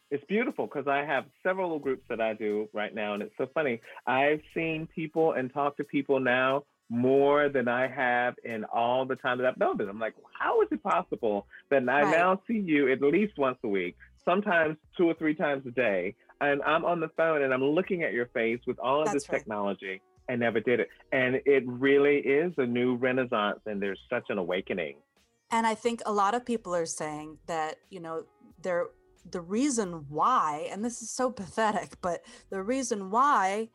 It's 0.10 0.24
beautiful 0.26 0.68
because 0.68 0.88
I 0.88 1.04
have 1.04 1.26
several 1.44 1.78
groups 1.80 2.04
that 2.10 2.22
I 2.22 2.34
do 2.34 2.70
right 2.74 2.96
now, 2.96 3.14
and 3.14 3.22
it's 3.22 3.34
so 3.38 3.48
funny. 3.54 3.82
I've 4.06 4.40
seen 4.54 4.88
people 4.96 5.34
and 5.34 5.52
talked 5.54 5.78
to 5.78 5.84
people 5.84 6.20
now 6.20 6.64
more 6.90 7.50
than 7.50 7.68
I 7.68 7.88
have 7.88 8.36
in 8.46 8.64
all 8.66 9.06
the 9.06 9.18
time 9.18 9.38
that 9.40 9.48
I've 9.48 9.58
known 9.58 9.78
them. 9.78 9.90
I'm 9.90 10.00
like, 10.00 10.14
how 10.40 10.62
is 10.62 10.70
it 10.72 10.82
possible 10.82 11.46
that 11.70 11.84
I 11.90 12.04
right. 12.04 12.12
now 12.12 12.42
see 12.48 12.60
you 12.60 12.90
at 12.90 13.02
least 13.02 13.38
once 13.38 13.58
a 13.66 13.68
week? 13.68 13.98
Sometimes 14.28 14.78
two 14.96 15.06
or 15.06 15.14
three 15.16 15.36
times 15.36 15.66
a 15.66 15.72
day. 15.72 16.16
And 16.42 16.62
I'm 16.64 16.86
on 16.86 17.00
the 17.00 17.10
phone 17.18 17.42
and 17.42 17.54
I'm 17.54 17.64
looking 17.64 18.04
at 18.04 18.14
your 18.14 18.28
face 18.28 18.60
with 18.68 18.78
all 18.80 19.00
of 19.00 19.06
That's 19.06 19.24
this 19.24 19.30
right. 19.30 19.40
technology. 19.40 20.02
I 20.30 20.36
never 20.36 20.60
did 20.60 20.80
it. 20.82 20.90
And 21.12 21.40
it 21.46 21.64
really 21.66 22.18
is 22.18 22.54
a 22.58 22.66
new 22.66 22.96
renaissance 22.96 23.60
and 23.66 23.82
there's 23.82 24.00
such 24.10 24.26
an 24.30 24.38
awakening. 24.38 24.98
And 25.52 25.66
I 25.66 25.76
think 25.76 26.02
a 26.06 26.12
lot 26.12 26.36
of 26.36 26.46
people 26.46 26.76
are 26.76 26.86
saying 26.86 27.38
that, 27.48 27.78
you 27.90 28.00
know, 28.00 28.24
they're 28.62 28.88
the 29.30 29.42
reason 29.42 30.06
why, 30.10 30.68
and 30.72 30.84
this 30.84 31.02
is 31.02 31.10
so 31.10 31.32
pathetic, 31.42 31.98
but 32.02 32.22
the 32.50 32.62
reason 32.62 33.10
why 33.10 33.70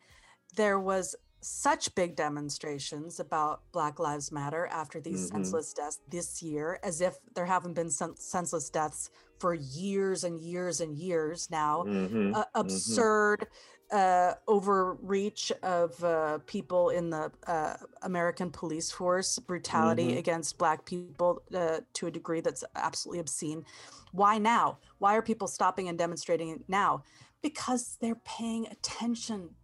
there 0.55 0.79
was 0.79 1.15
such 1.43 1.93
big 1.95 2.15
demonstrations 2.15 3.19
about 3.19 3.61
Black 3.71 3.99
Lives 3.99 4.31
Matter 4.31 4.67
after 4.67 4.99
these 5.01 5.25
Mhm. 5.29 5.31
senseless 5.33 5.73
deaths 5.73 5.99
this 6.07 6.41
year, 6.41 6.79
as 6.83 7.01
if 7.01 7.17
there 7.35 7.45
haven't 7.45 7.73
been 7.73 7.89
sen- 7.89 8.15
senseless 8.17 8.69
deaths 8.69 9.09
for 9.39 9.53
years 9.53 10.23
and 10.23 10.39
years 10.39 10.79
and 10.81 10.97
years 10.97 11.49
now. 11.51 11.83
Mhm, 11.83 12.33
Uh, 12.33 12.45
absurd 12.55 13.47
uh, 13.91 14.33
overreach 14.47 15.51
of 15.61 16.03
uh, 16.03 16.39
people 16.47 16.89
in 16.89 17.11
the 17.11 17.31
uh, 17.45 17.77
American 18.01 18.49
police 18.49 18.91
force, 18.91 19.37
brutality 19.39 20.13
Mhm. 20.13 20.17
against 20.17 20.57
Black 20.57 20.83
people 20.85 21.43
uh, 21.53 21.81
to 21.93 22.07
a 22.07 22.11
degree 22.11 22.41
that's 22.41 22.63
absolutely 22.75 23.19
obscene. 23.19 23.63
Why 24.11 24.39
now? 24.39 24.79
Why 24.97 25.15
are 25.15 25.21
people 25.21 25.47
stopping 25.47 25.89
and 25.89 25.97
demonstrating 25.97 26.63
now? 26.67 27.03
Because 27.43 27.97
they're 28.01 28.15
paying 28.25 28.65
attention. 28.67 29.55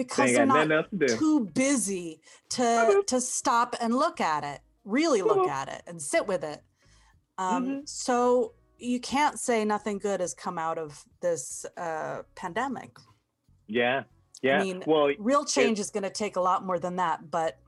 They 0.00 0.04
Because 0.04 0.30
ain't 0.30 0.52
they're 0.52 0.66
not 0.66 0.90
to 0.98 1.18
too 1.18 1.40
busy 1.52 2.22
to 2.50 2.62
Mhm. 2.62 3.06
to 3.06 3.20
stop 3.20 3.76
and 3.80 3.94
look 3.94 4.18
at 4.18 4.44
it, 4.44 4.62
really 4.84 5.20
look 5.20 5.46
at 5.46 5.68
it 5.68 5.82
and 5.86 6.00
sit 6.00 6.26
with 6.26 6.42
it. 6.42 6.62
Um, 7.36 7.66
Mhm. 7.66 7.88
So 7.88 8.54
you 8.78 8.98
can't 8.98 9.38
say 9.38 9.62
nothing 9.66 9.98
good 9.98 10.20
has 10.20 10.32
come 10.32 10.56
out 10.58 10.78
of 10.78 11.04
this 11.20 11.66
uh, 11.76 12.22
pandemic. 12.34 12.96
Yeah. 13.66 14.04
Yeah. 14.40 14.60
I 14.60 14.64
mean, 14.64 14.82
well, 14.86 15.12
Real 15.18 15.44
change 15.44 15.78
is 15.78 15.90
going 15.90 16.04
to 16.04 16.10
take 16.10 16.36
a 16.36 16.40
lot 16.40 16.64
more 16.64 16.78
than 16.78 16.96
that, 16.96 17.30
but 17.30 17.58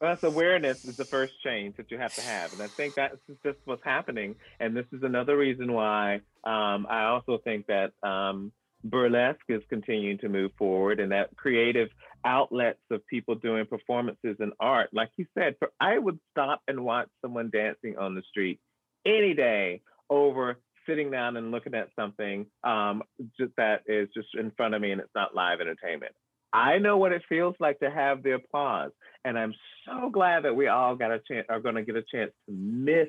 That's 0.00 0.24
awareness 0.24 0.84
is 0.86 0.96
the 0.96 1.04
first 1.04 1.40
change 1.42 1.76
that 1.76 1.90
you 1.90 1.98
have 1.98 2.14
to 2.14 2.22
have, 2.22 2.52
and 2.54 2.62
I 2.62 2.68
think 2.68 2.94
that's 2.94 3.20
just 3.44 3.58
what's 3.66 3.84
happening. 3.84 4.34
And 4.58 4.74
this 4.74 4.86
is 4.92 5.02
another 5.02 5.36
reason 5.36 5.72
why 5.74 6.22
um, 6.42 6.86
I 6.88 7.04
also 7.04 7.38
think 7.38 7.66
that 7.66 7.92
um, 8.02 8.50
burlesque 8.84 9.40
is 9.48 9.62
continuing 9.68 10.18
to 10.18 10.28
move 10.28 10.52
forward, 10.58 11.00
and 11.00 11.12
that 11.12 11.36
creative 11.36 11.88
outlets 12.24 12.80
of 12.90 13.06
people 13.06 13.34
doing 13.34 13.66
performances 13.66 14.36
and 14.40 14.52
art, 14.60 14.90
like 14.92 15.10
you 15.16 15.26
said, 15.36 15.56
I 15.80 15.98
would 15.98 16.18
stop 16.30 16.62
and 16.68 16.84
watch 16.84 17.08
someone 17.22 17.50
dancing 17.50 17.96
on 17.98 18.14
the 18.14 18.22
street 18.28 18.60
any 19.06 19.34
day 19.34 19.80
over 20.08 20.58
sitting 20.86 21.10
down 21.10 21.36
and 21.36 21.50
looking 21.50 21.74
at 21.74 21.88
something 21.96 22.46
um, 22.64 23.02
just 23.38 23.52
that 23.56 23.82
is 23.86 24.08
just 24.14 24.28
in 24.38 24.50
front 24.56 24.74
of 24.74 24.82
me 24.82 24.92
and 24.92 25.00
it's 25.00 25.10
not 25.14 25.34
live 25.34 25.60
entertainment. 25.60 26.12
I 26.52 26.78
know 26.78 26.96
what 26.96 27.12
it 27.12 27.22
feels 27.28 27.54
like 27.60 27.78
to 27.78 27.90
have 27.90 28.22
the 28.22 28.32
applause. 28.32 28.90
And 29.24 29.38
I'm 29.38 29.54
so 29.86 30.10
glad 30.10 30.44
that 30.44 30.56
we 30.56 30.66
all 30.66 30.96
got 30.96 31.12
a 31.12 31.20
chance, 31.28 31.46
are 31.48 31.60
going 31.60 31.76
to 31.76 31.82
get 31.82 31.96
a 31.96 32.02
chance 32.02 32.32
to 32.46 32.52
miss 32.52 33.08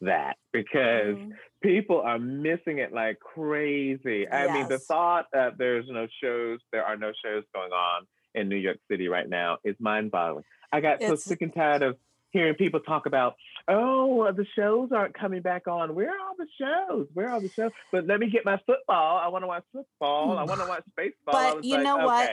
that 0.00 0.36
because 0.52 1.16
mm, 1.16 1.30
people 1.62 2.00
are 2.00 2.18
missing 2.18 2.78
it 2.78 2.92
like 2.92 3.18
crazy. 3.20 4.28
I 4.28 4.52
mean, 4.52 4.68
the 4.68 4.78
thought 4.78 5.26
that 5.32 5.58
there's 5.58 5.86
no 5.88 6.06
shows, 6.22 6.60
there 6.72 6.84
are 6.84 6.96
no 6.96 7.12
shows 7.24 7.44
going 7.54 7.72
on 7.72 8.06
in 8.34 8.48
New 8.48 8.56
York 8.56 8.78
City 8.90 9.08
right 9.08 9.28
now 9.28 9.58
is 9.64 9.76
mind 9.78 10.10
boggling. 10.10 10.44
I 10.72 10.80
got 10.80 11.00
so 11.00 11.16
sick 11.16 11.42
and 11.42 11.54
tired 11.54 11.82
of 11.82 11.96
hearing 12.30 12.54
people 12.54 12.80
talk 12.80 13.06
about, 13.06 13.34
oh, 13.68 14.30
the 14.32 14.46
shows 14.54 14.90
aren't 14.92 15.14
coming 15.14 15.42
back 15.42 15.66
on. 15.66 15.94
Where 15.94 16.10
are 16.10 16.20
all 16.20 16.34
the 16.36 16.46
shows? 16.60 17.06
Where 17.14 17.28
are 17.28 17.32
all 17.32 17.40
the 17.40 17.48
shows? 17.48 17.70
But 17.90 18.06
let 18.06 18.20
me 18.20 18.28
get 18.28 18.44
my 18.44 18.60
football. 18.66 19.18
I 19.18 19.28
want 19.28 19.44
to 19.44 19.48
watch 19.48 19.64
football. 19.72 20.38
I 20.38 20.44
want 20.44 20.60
to 20.60 20.66
watch 20.66 20.84
baseball. 20.96 21.32
But 21.32 21.64
you 21.64 21.76
like, 21.76 21.84
know 21.84 21.98
what? 21.98 22.30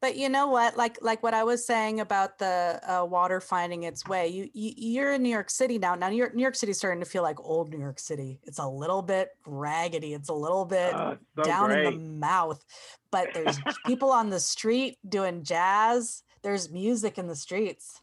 But 0.00 0.16
you 0.16 0.28
know 0.28 0.48
what? 0.48 0.76
Like 0.76 0.98
like 1.00 1.22
what 1.22 1.34
I 1.34 1.44
was 1.44 1.66
saying 1.66 2.00
about 2.00 2.38
the 2.38 2.80
uh, 2.86 3.04
water 3.04 3.40
finding 3.40 3.84
its 3.84 4.06
way. 4.06 4.28
You, 4.28 4.48
you 4.52 4.72
you're 4.76 5.12
in 5.14 5.22
New 5.22 5.30
York 5.30 5.50
City 5.50 5.78
now. 5.78 5.94
Now 5.94 6.10
New 6.10 6.16
York 6.16 6.34
New 6.34 6.42
York 6.42 6.54
City's 6.54 6.78
starting 6.78 7.00
to 7.00 7.08
feel 7.08 7.22
like 7.22 7.40
old 7.40 7.70
New 7.70 7.78
York 7.78 7.98
City. 7.98 8.38
It's 8.44 8.58
a 8.58 8.68
little 8.68 9.02
bit 9.02 9.30
raggedy. 9.46 10.12
It's 10.12 10.28
a 10.28 10.34
little 10.34 10.64
bit 10.66 10.94
it's 10.94 11.20
so 11.36 11.42
down 11.42 11.70
great. 11.70 11.86
in 11.86 11.92
the 11.92 11.98
mouth. 11.98 12.62
But 13.10 13.32
there's 13.32 13.58
people 13.86 14.10
on 14.10 14.28
the 14.28 14.40
street 14.40 14.98
doing 15.08 15.42
jazz. 15.42 16.22
There's 16.42 16.70
music 16.70 17.16
in 17.18 17.26
the 17.26 17.36
streets, 17.36 18.00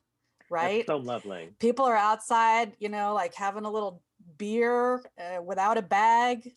right? 0.49 0.79
It's 0.79 0.87
so 0.87 0.97
lovely. 0.97 1.51
people 1.59 1.85
are 1.85 1.95
outside, 1.95 2.73
you 2.79 2.89
know, 2.89 3.13
like 3.13 3.35
having 3.35 3.65
a 3.65 3.71
little 3.71 4.01
beer 4.37 5.03
uh, 5.19 5.41
without 5.43 5.77
a 5.77 5.81
bag. 5.81 6.53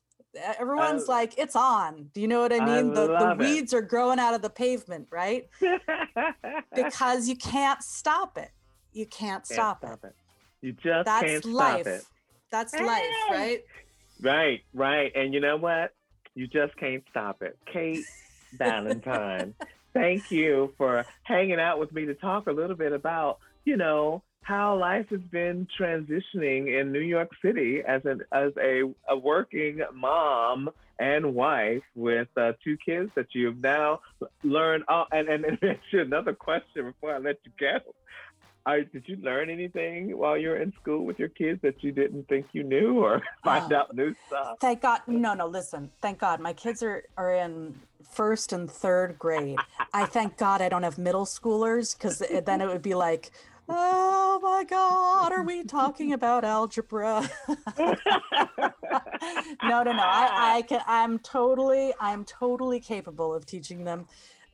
Everyone's 0.59 1.09
I- 1.09 1.12
like, 1.12 1.38
it's 1.38 1.57
on. 1.57 2.11
Do 2.14 2.20
you 2.20 2.29
know 2.29 2.40
what 2.40 2.53
I 2.53 2.59
I 2.59 2.64
mean? 2.83 2.92
the 2.94 3.07
the 3.07 3.12
love 3.12 3.40
it. 3.40 3.44
weeds 3.44 3.72
are 3.75 3.81
growing 3.83 4.18
out 4.18 4.35
of 4.35 4.42
the 4.42 4.51
pavement, 4.51 5.09
right? 5.11 5.49
Because 6.75 7.29
you 7.29 7.37
can't 7.37 7.83
stop 7.83 8.37
it. 8.38 8.51
You 8.92 9.07
can't 9.07 9.46
Can't 9.46 9.46
stop, 9.46 9.85
it. 10.05 10.14
You 10.62 10.72
just 10.72 11.05
That's 11.05 11.22
can't 11.25 11.44
life. 11.46 11.81
stop 11.83 11.87
it. 11.94 12.05
That's 12.51 12.75
life, 12.75 13.03
Hey! 13.29 13.31
right? 13.31 13.64
Right, 14.20 14.62
right. 14.72 15.12
And 15.14 15.35
you 15.35 15.40
know 15.40 15.57
what? 15.57 15.92
You 16.35 16.46
just 16.46 16.77
can't 16.77 17.03
stop 17.11 17.42
it. 17.42 17.59
Kate 17.70 18.05
Valentine, 18.55 19.55
thank 19.94 20.31
you 20.31 20.72
for 20.79 21.05
hanging 21.25 21.61
out 21.61 21.79
with 21.79 21.92
me 21.92 22.07
to 22.07 22.14
talk 22.14 22.46
a 22.46 22.53
little 22.53 22.77
bit 22.77 22.92
about, 22.92 23.38
you 23.64 23.77
know, 23.77 24.22
how 24.47 24.79
life 24.79 25.07
has 25.11 25.21
been 25.33 25.67
transitioning 25.79 26.81
in 26.81 26.93
New 26.93 27.01
York 27.01 27.31
City 27.45 27.83
as 27.87 28.03
an 28.05 28.23
as 28.31 28.53
a, 28.63 28.83
a 29.09 29.17
working 29.19 29.81
mom 29.93 30.71
and 31.01 31.35
wife 31.35 31.83
with 31.97 32.29
uh, 32.37 32.53
two 32.63 32.77
kids 32.77 33.11
that 33.17 33.27
you've 33.33 33.61
now 33.61 34.01
learned. 34.45 34.85
Oh, 34.89 35.03
and 35.11 35.29
and, 35.29 35.45
and 35.47 35.59
actually 35.65 36.03
another 36.03 36.33
question 36.33 36.85
before 36.85 37.13
I 37.17 37.19
let 37.19 37.39
you 37.45 37.51
go. 37.59 37.79
Are, 38.67 38.83
did 38.83 39.05
you 39.07 39.17
learn 39.17 39.51
anything 39.51 40.17
while 40.17 40.37
you 40.37 40.49
were 40.51 40.57
in 40.59 40.73
school 40.81 41.05
with 41.05 41.19
your 41.19 41.29
kids 41.29 41.61
that 41.63 41.83
you 41.83 41.91
didn't 41.91 42.29
think 42.29 42.47
you 42.53 42.63
knew, 42.63 43.01
or 43.05 43.23
find 43.45 43.73
Oh. 43.73 43.77
out 43.79 43.97
new 43.97 44.15
stuff? 44.29 44.59
Thank 44.61 44.83
God. 44.83 45.01
No, 45.09 45.35
no, 45.35 45.47
listen. 45.49 45.91
Thank 46.01 46.19
God. 46.19 46.39
My 46.41 46.53
kids 46.53 46.83
are, 46.85 47.03
are 47.17 47.33
in 47.33 47.75
first 48.13 48.53
and 48.53 48.71
third 48.71 49.19
grade. 49.19 49.59
I 49.93 50.05
thank 50.07 50.37
God 50.37 50.63
I 50.63 50.69
don't 50.69 50.83
have 50.85 50.99
middle 50.99 51.27
schoolers 51.27 51.97
because 51.97 52.19
then 52.45 52.61
it 52.61 52.67
would 52.67 52.83
be 52.83 52.95
like, 52.95 53.31
oh 53.68 54.40
my 54.42 54.64
God, 54.64 55.33
are 55.33 55.42
we 55.42 55.64
talking 55.64 56.12
about 56.12 56.44
algebra? 56.44 57.29
no, 57.79 57.94
no, 59.62 59.83
no. 59.83 60.02
I, 60.02 60.57
I 60.57 60.62
can, 60.68 60.81
I'm 60.87 61.18
totally, 61.18 61.92
I'm 62.00 62.24
totally 62.24 62.81
capable 62.81 63.35
of 63.35 63.46
teaching 63.46 63.85
them 63.85 64.07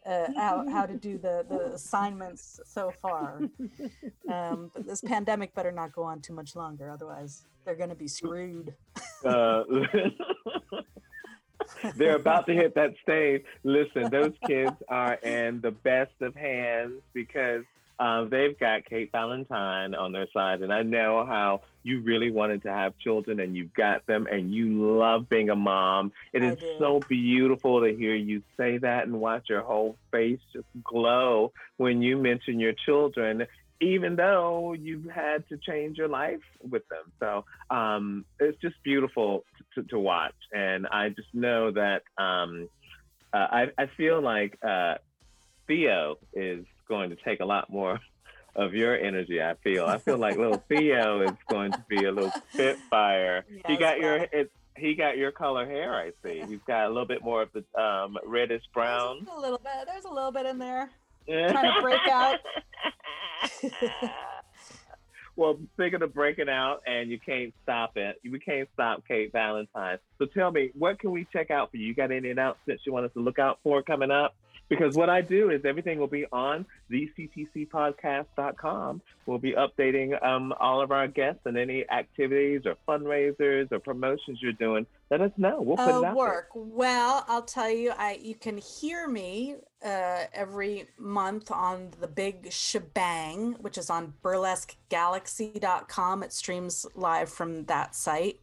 uh, 0.06 0.26
how, 0.36 0.68
how 0.68 0.86
to 0.86 0.96
do 0.96 1.18
the, 1.18 1.44
the 1.48 1.72
assignments 1.74 2.60
so 2.64 2.92
far. 3.00 3.40
Um, 4.30 4.70
but 4.74 4.86
this 4.86 5.00
pandemic 5.00 5.54
better 5.54 5.70
not 5.70 5.92
go 5.92 6.02
on 6.02 6.20
too 6.20 6.32
much 6.32 6.56
longer. 6.56 6.90
Otherwise, 6.90 7.44
they're 7.64 7.76
going 7.76 7.90
to 7.90 7.94
be 7.94 8.08
screwed. 8.08 8.74
Uh, 9.24 9.62
they're 11.96 12.16
about 12.16 12.46
to 12.46 12.54
hit 12.54 12.74
that 12.74 12.94
stage. 13.02 13.44
Listen, 13.62 14.10
those 14.10 14.32
kids 14.46 14.76
are 14.88 15.14
in 15.14 15.60
the 15.60 15.70
best 15.70 16.12
of 16.20 16.34
hands 16.34 17.00
because 17.12 17.62
uh, 18.02 18.24
they've 18.24 18.58
got 18.58 18.84
Kate 18.84 19.12
Valentine 19.12 19.94
on 19.94 20.10
their 20.10 20.26
side. 20.34 20.62
And 20.62 20.72
I 20.72 20.82
know 20.82 21.24
how 21.24 21.60
you 21.84 22.00
really 22.00 22.32
wanted 22.32 22.62
to 22.64 22.68
have 22.68 22.98
children 22.98 23.38
and 23.38 23.56
you've 23.56 23.72
got 23.74 24.04
them 24.06 24.26
and 24.28 24.52
you 24.52 24.96
love 24.98 25.28
being 25.28 25.50
a 25.50 25.54
mom. 25.54 26.10
It 26.32 26.42
I 26.42 26.46
is 26.48 26.58
do. 26.58 26.74
so 26.80 26.98
beautiful 27.08 27.80
to 27.80 27.94
hear 27.94 28.16
you 28.16 28.42
say 28.56 28.78
that 28.78 29.06
and 29.06 29.20
watch 29.20 29.48
your 29.48 29.62
whole 29.62 29.96
face 30.10 30.40
just 30.52 30.66
glow 30.82 31.52
when 31.76 32.02
you 32.02 32.16
mention 32.16 32.58
your 32.58 32.72
children. 32.72 33.46
Even 33.80 34.16
though 34.16 34.72
you've 34.72 35.08
had 35.08 35.48
to 35.50 35.56
change 35.56 35.96
your 35.96 36.08
life 36.08 36.42
with 36.68 36.82
them. 36.88 37.04
So 37.20 37.44
um, 37.70 38.24
it's 38.40 38.60
just 38.60 38.82
beautiful 38.82 39.44
to, 39.76 39.84
to 39.84 39.98
watch. 40.00 40.34
And 40.52 40.88
I 40.88 41.10
just 41.10 41.32
know 41.32 41.70
that 41.70 42.02
um, 42.18 42.68
uh, 43.32 43.36
I, 43.36 43.66
I 43.78 43.86
feel 43.96 44.20
like 44.20 44.58
uh, 44.66 44.96
Theo 45.68 46.16
is 46.32 46.64
going 46.92 47.08
to 47.08 47.16
take 47.16 47.40
a 47.40 47.44
lot 47.46 47.72
more 47.72 47.98
of 48.54 48.74
your 48.74 48.94
energy. 48.94 49.40
I 49.40 49.54
feel. 49.64 49.86
I 49.86 49.96
feel 49.96 50.18
like 50.18 50.36
little 50.36 50.62
Theo 50.68 51.22
is 51.22 51.32
going 51.48 51.72
to 51.72 51.82
be 51.88 52.04
a 52.04 52.12
little 52.12 52.32
spitfire. 52.52 53.46
he 53.66 53.78
got 53.78 53.98
your 53.98 54.18
well. 54.18 54.26
it, 54.30 54.52
he 54.76 54.94
got 54.94 55.16
your 55.16 55.32
color 55.32 55.64
hair. 55.64 55.94
I 55.94 56.12
see. 56.22 56.42
He's 56.46 56.60
got 56.66 56.84
a 56.84 56.88
little 56.88 57.06
bit 57.06 57.24
more 57.24 57.40
of 57.42 57.48
the 57.54 57.64
um, 57.82 58.18
reddish 58.26 58.62
brown. 58.74 59.24
There's 59.24 59.38
a 59.38 59.40
little 59.40 59.58
bit. 59.58 59.72
There's 59.86 60.04
a 60.04 60.12
little 60.12 60.32
bit 60.32 60.44
in 60.44 60.58
there. 60.58 60.90
Trying 61.26 61.74
to 61.74 61.80
break 61.80 62.06
out. 62.10 62.40
well, 65.36 65.58
speaking 65.74 66.02
of 66.02 66.12
breaking 66.12 66.50
out, 66.50 66.82
and 66.86 67.10
you 67.10 67.18
can't 67.18 67.54
stop 67.62 67.96
it. 67.96 68.16
We 68.28 68.38
can't 68.38 68.68
stop 68.74 69.02
Kate 69.08 69.32
Valentine. 69.32 69.98
So 70.18 70.26
tell 70.26 70.50
me, 70.50 70.72
what 70.74 70.98
can 70.98 71.10
we 71.10 71.26
check 71.32 71.50
out 71.50 71.70
for 71.70 71.78
you? 71.78 71.86
You 71.86 71.94
got 71.94 72.10
any 72.10 72.30
announcements 72.30 72.82
you 72.84 72.92
want 72.92 73.06
us 73.06 73.12
to 73.14 73.20
look 73.20 73.38
out 73.38 73.60
for 73.62 73.82
coming 73.82 74.10
up? 74.10 74.34
Because 74.78 74.96
what 74.96 75.10
I 75.10 75.20
do 75.20 75.50
is 75.50 75.64
everything 75.64 75.98
will 75.98 76.06
be 76.06 76.24
on 76.32 76.64
thectcpodcast.com. 76.90 79.02
We'll 79.26 79.38
be 79.38 79.52
updating 79.52 80.24
um, 80.24 80.54
all 80.58 80.80
of 80.80 80.90
our 80.90 81.06
guests 81.08 81.40
and 81.44 81.58
any 81.58 81.84
activities 81.90 82.62
or 82.64 82.76
fundraisers 82.88 83.70
or 83.70 83.78
promotions 83.80 84.38
you're 84.40 84.52
doing. 84.52 84.86
Let 85.10 85.20
us 85.20 85.30
know. 85.36 85.60
We'll 85.60 85.76
put 85.76 85.88
it 85.88 85.94
Uh, 85.94 86.04
out 86.04 86.16
work. 86.16 86.48
Well, 86.54 87.24
I'll 87.28 87.42
tell 87.42 87.68
you, 87.70 87.92
I 87.96 88.18
you 88.22 88.34
can 88.34 88.56
hear 88.58 89.06
me 89.08 89.56
uh, 89.84 90.24
every 90.32 90.86
month 90.98 91.50
on 91.50 91.90
the 92.00 92.08
Big 92.08 92.50
Shebang, 92.50 93.56
which 93.60 93.76
is 93.76 93.90
on 93.90 94.14
burlesquegalaxy.com. 94.24 96.22
It 96.22 96.32
streams 96.32 96.86
live 96.94 97.28
from 97.28 97.64
that 97.64 97.94
site. 97.94 98.40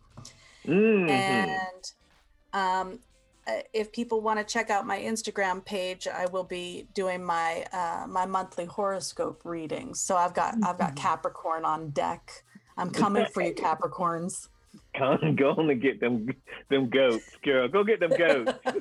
there. 0.65 0.75
Mhm. 0.75 1.09
and 1.09 1.91
um, 2.53 2.93
uh, 2.93 2.97
if 3.73 3.91
people 3.91 4.21
want 4.21 4.39
to 4.39 4.45
check 4.45 4.69
out 4.69 4.85
my 4.85 4.99
Instagram 4.99 5.63
page, 5.63 6.07
I 6.07 6.25
will 6.27 6.43
be 6.43 6.87
doing 6.93 7.23
my 7.23 7.65
uh, 7.73 8.05
my 8.07 8.25
monthly 8.25 8.65
horoscope 8.65 9.41
readings. 9.45 9.99
So 10.01 10.15
I've 10.15 10.33
got 10.33 10.55
I've 10.63 10.77
got 10.77 10.95
Capricorn 10.95 11.65
on 11.65 11.89
deck. 11.91 12.43
I'm 12.77 12.91
coming 12.91 13.25
for 13.33 13.43
you, 13.43 13.53
Capricorns. 13.53 14.47
Come, 14.95 15.35
go 15.35 15.51
on 15.51 15.69
and 15.69 15.81
get 15.81 15.99
them 15.99 16.29
them 16.69 16.89
goats, 16.89 17.29
girl. 17.43 17.67
Go 17.67 17.83
get 17.83 17.99
them 17.99 18.11
goats. 18.17 18.53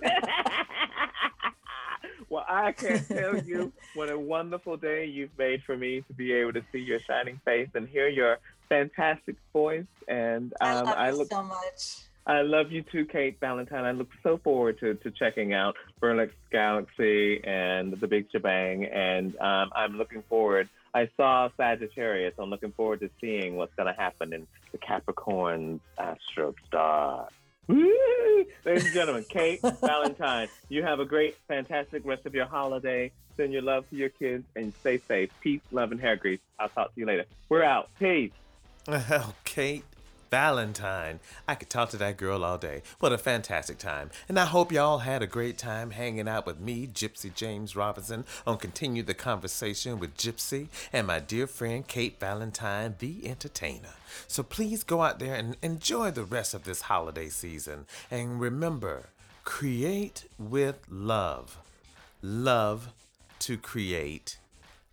well, 2.28 2.44
I 2.48 2.72
can't 2.72 3.06
tell 3.06 3.38
you 3.38 3.72
what 3.94 4.10
a 4.10 4.18
wonderful 4.18 4.76
day 4.76 5.06
you've 5.06 5.36
made 5.38 5.62
for 5.64 5.76
me 5.76 6.02
to 6.02 6.12
be 6.12 6.32
able 6.32 6.52
to 6.54 6.62
see 6.72 6.78
your 6.78 7.00
shining 7.00 7.40
face 7.44 7.68
and 7.74 7.88
hear 7.88 8.08
your 8.08 8.38
fantastic 8.68 9.36
voice. 9.52 9.86
And 10.06 10.52
I 10.60 10.72
um, 10.72 10.86
love 10.86 10.94
I 10.96 11.10
you 11.10 11.16
look 11.16 11.28
so 11.28 11.42
much. 11.42 12.07
I 12.28 12.42
love 12.42 12.70
you 12.70 12.82
too, 12.82 13.06
Kate 13.06 13.40
Valentine. 13.40 13.86
I 13.86 13.92
look 13.92 14.10
so 14.22 14.36
forward 14.36 14.78
to, 14.80 14.94
to 14.96 15.10
checking 15.10 15.54
out 15.54 15.76
Burlex 15.98 16.34
Galaxy 16.52 17.42
and 17.42 17.94
the 17.94 18.06
Big 18.06 18.26
Shebang. 18.30 18.84
And 18.84 19.34
um, 19.40 19.70
I'm 19.74 19.96
looking 19.96 20.22
forward. 20.28 20.68
I 20.94 21.08
saw 21.16 21.48
Sagittarius. 21.56 22.34
I'm 22.38 22.50
looking 22.50 22.72
forward 22.72 23.00
to 23.00 23.08
seeing 23.18 23.56
what's 23.56 23.74
going 23.76 23.86
to 23.86 23.98
happen 23.98 24.34
in 24.34 24.46
the 24.72 24.78
Capricorn 24.78 25.80
astro 25.96 26.54
star. 26.66 27.28
Woo! 27.66 28.44
Ladies 28.62 28.84
and 28.84 28.94
gentlemen, 28.94 29.24
Kate 29.28 29.60
Valentine, 29.62 30.48
you 30.68 30.82
have 30.82 31.00
a 31.00 31.06
great, 31.06 31.34
fantastic 31.48 32.04
rest 32.04 32.26
of 32.26 32.34
your 32.34 32.46
holiday. 32.46 33.10
Send 33.38 33.54
your 33.54 33.62
love 33.62 33.88
to 33.88 33.96
your 33.96 34.10
kids 34.10 34.44
and 34.54 34.74
stay 34.80 34.98
safe. 34.98 35.30
Peace, 35.40 35.62
love, 35.72 35.92
and 35.92 36.00
hair 36.00 36.16
grease. 36.16 36.40
I'll 36.58 36.68
talk 36.68 36.94
to 36.94 37.00
you 37.00 37.06
later. 37.06 37.24
We're 37.48 37.62
out. 37.62 37.88
Peace. 37.98 38.32
Well, 38.86 39.34
Kate 39.44 39.84
Valentine. 40.30 41.20
I 41.46 41.54
could 41.54 41.70
talk 41.70 41.90
to 41.90 41.96
that 41.98 42.16
girl 42.16 42.44
all 42.44 42.58
day. 42.58 42.82
What 43.00 43.12
a 43.12 43.18
fantastic 43.18 43.78
time. 43.78 44.10
And 44.28 44.38
I 44.38 44.44
hope 44.44 44.72
y'all 44.72 44.98
had 44.98 45.22
a 45.22 45.26
great 45.26 45.58
time 45.58 45.90
hanging 45.90 46.28
out 46.28 46.46
with 46.46 46.60
me, 46.60 46.86
Gypsy 46.86 47.34
James 47.34 47.74
Robinson, 47.74 48.24
on 48.46 48.58
Continue 48.58 49.02
the 49.02 49.14
Conversation 49.14 49.98
with 49.98 50.16
Gypsy 50.16 50.68
and 50.92 51.06
my 51.06 51.20
dear 51.20 51.46
friend 51.46 51.86
Kate 51.86 52.18
Valentine, 52.20 52.96
the 52.98 53.26
entertainer. 53.28 53.94
So 54.26 54.42
please 54.42 54.82
go 54.82 55.02
out 55.02 55.18
there 55.18 55.34
and 55.34 55.56
enjoy 55.62 56.10
the 56.10 56.24
rest 56.24 56.54
of 56.54 56.64
this 56.64 56.82
holiday 56.82 57.28
season. 57.28 57.86
And 58.10 58.40
remember, 58.40 59.10
create 59.44 60.24
with 60.38 60.80
love. 60.90 61.58
Love 62.22 62.92
to 63.40 63.56
create. 63.56 64.38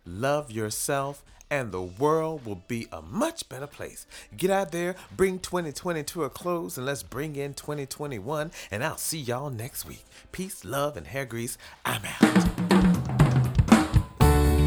Love 0.04 0.50
yourself, 0.52 1.24
and 1.50 1.72
the 1.72 1.82
world 1.82 2.44
will 2.44 2.62
be 2.66 2.88
a 2.92 3.02
much 3.02 3.48
better 3.48 3.66
place. 3.66 4.06
Get 4.36 4.50
out 4.50 4.72
there, 4.72 4.96
bring 5.16 5.38
2020 5.38 6.02
to 6.04 6.24
a 6.24 6.30
close, 6.30 6.76
and 6.76 6.86
let's 6.86 7.02
bring 7.02 7.36
in 7.36 7.54
2021. 7.54 8.50
And 8.70 8.84
I'll 8.84 8.96
see 8.96 9.18
y'all 9.18 9.50
next 9.50 9.84
week. 9.84 10.04
Peace, 10.32 10.64
love, 10.64 10.96
and 10.96 11.06
hair 11.06 11.24
grease. 11.24 11.58
I'm 11.84 12.02
out. 12.04 12.20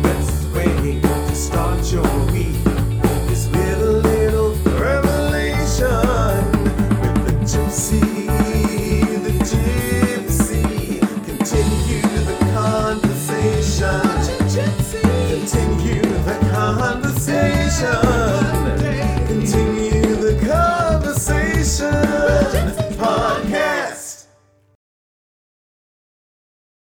Best 0.03 0.53
way 0.53 1.01
to 1.01 1.35
start 1.35 1.91
your 1.91 2.31
week. 2.31 2.78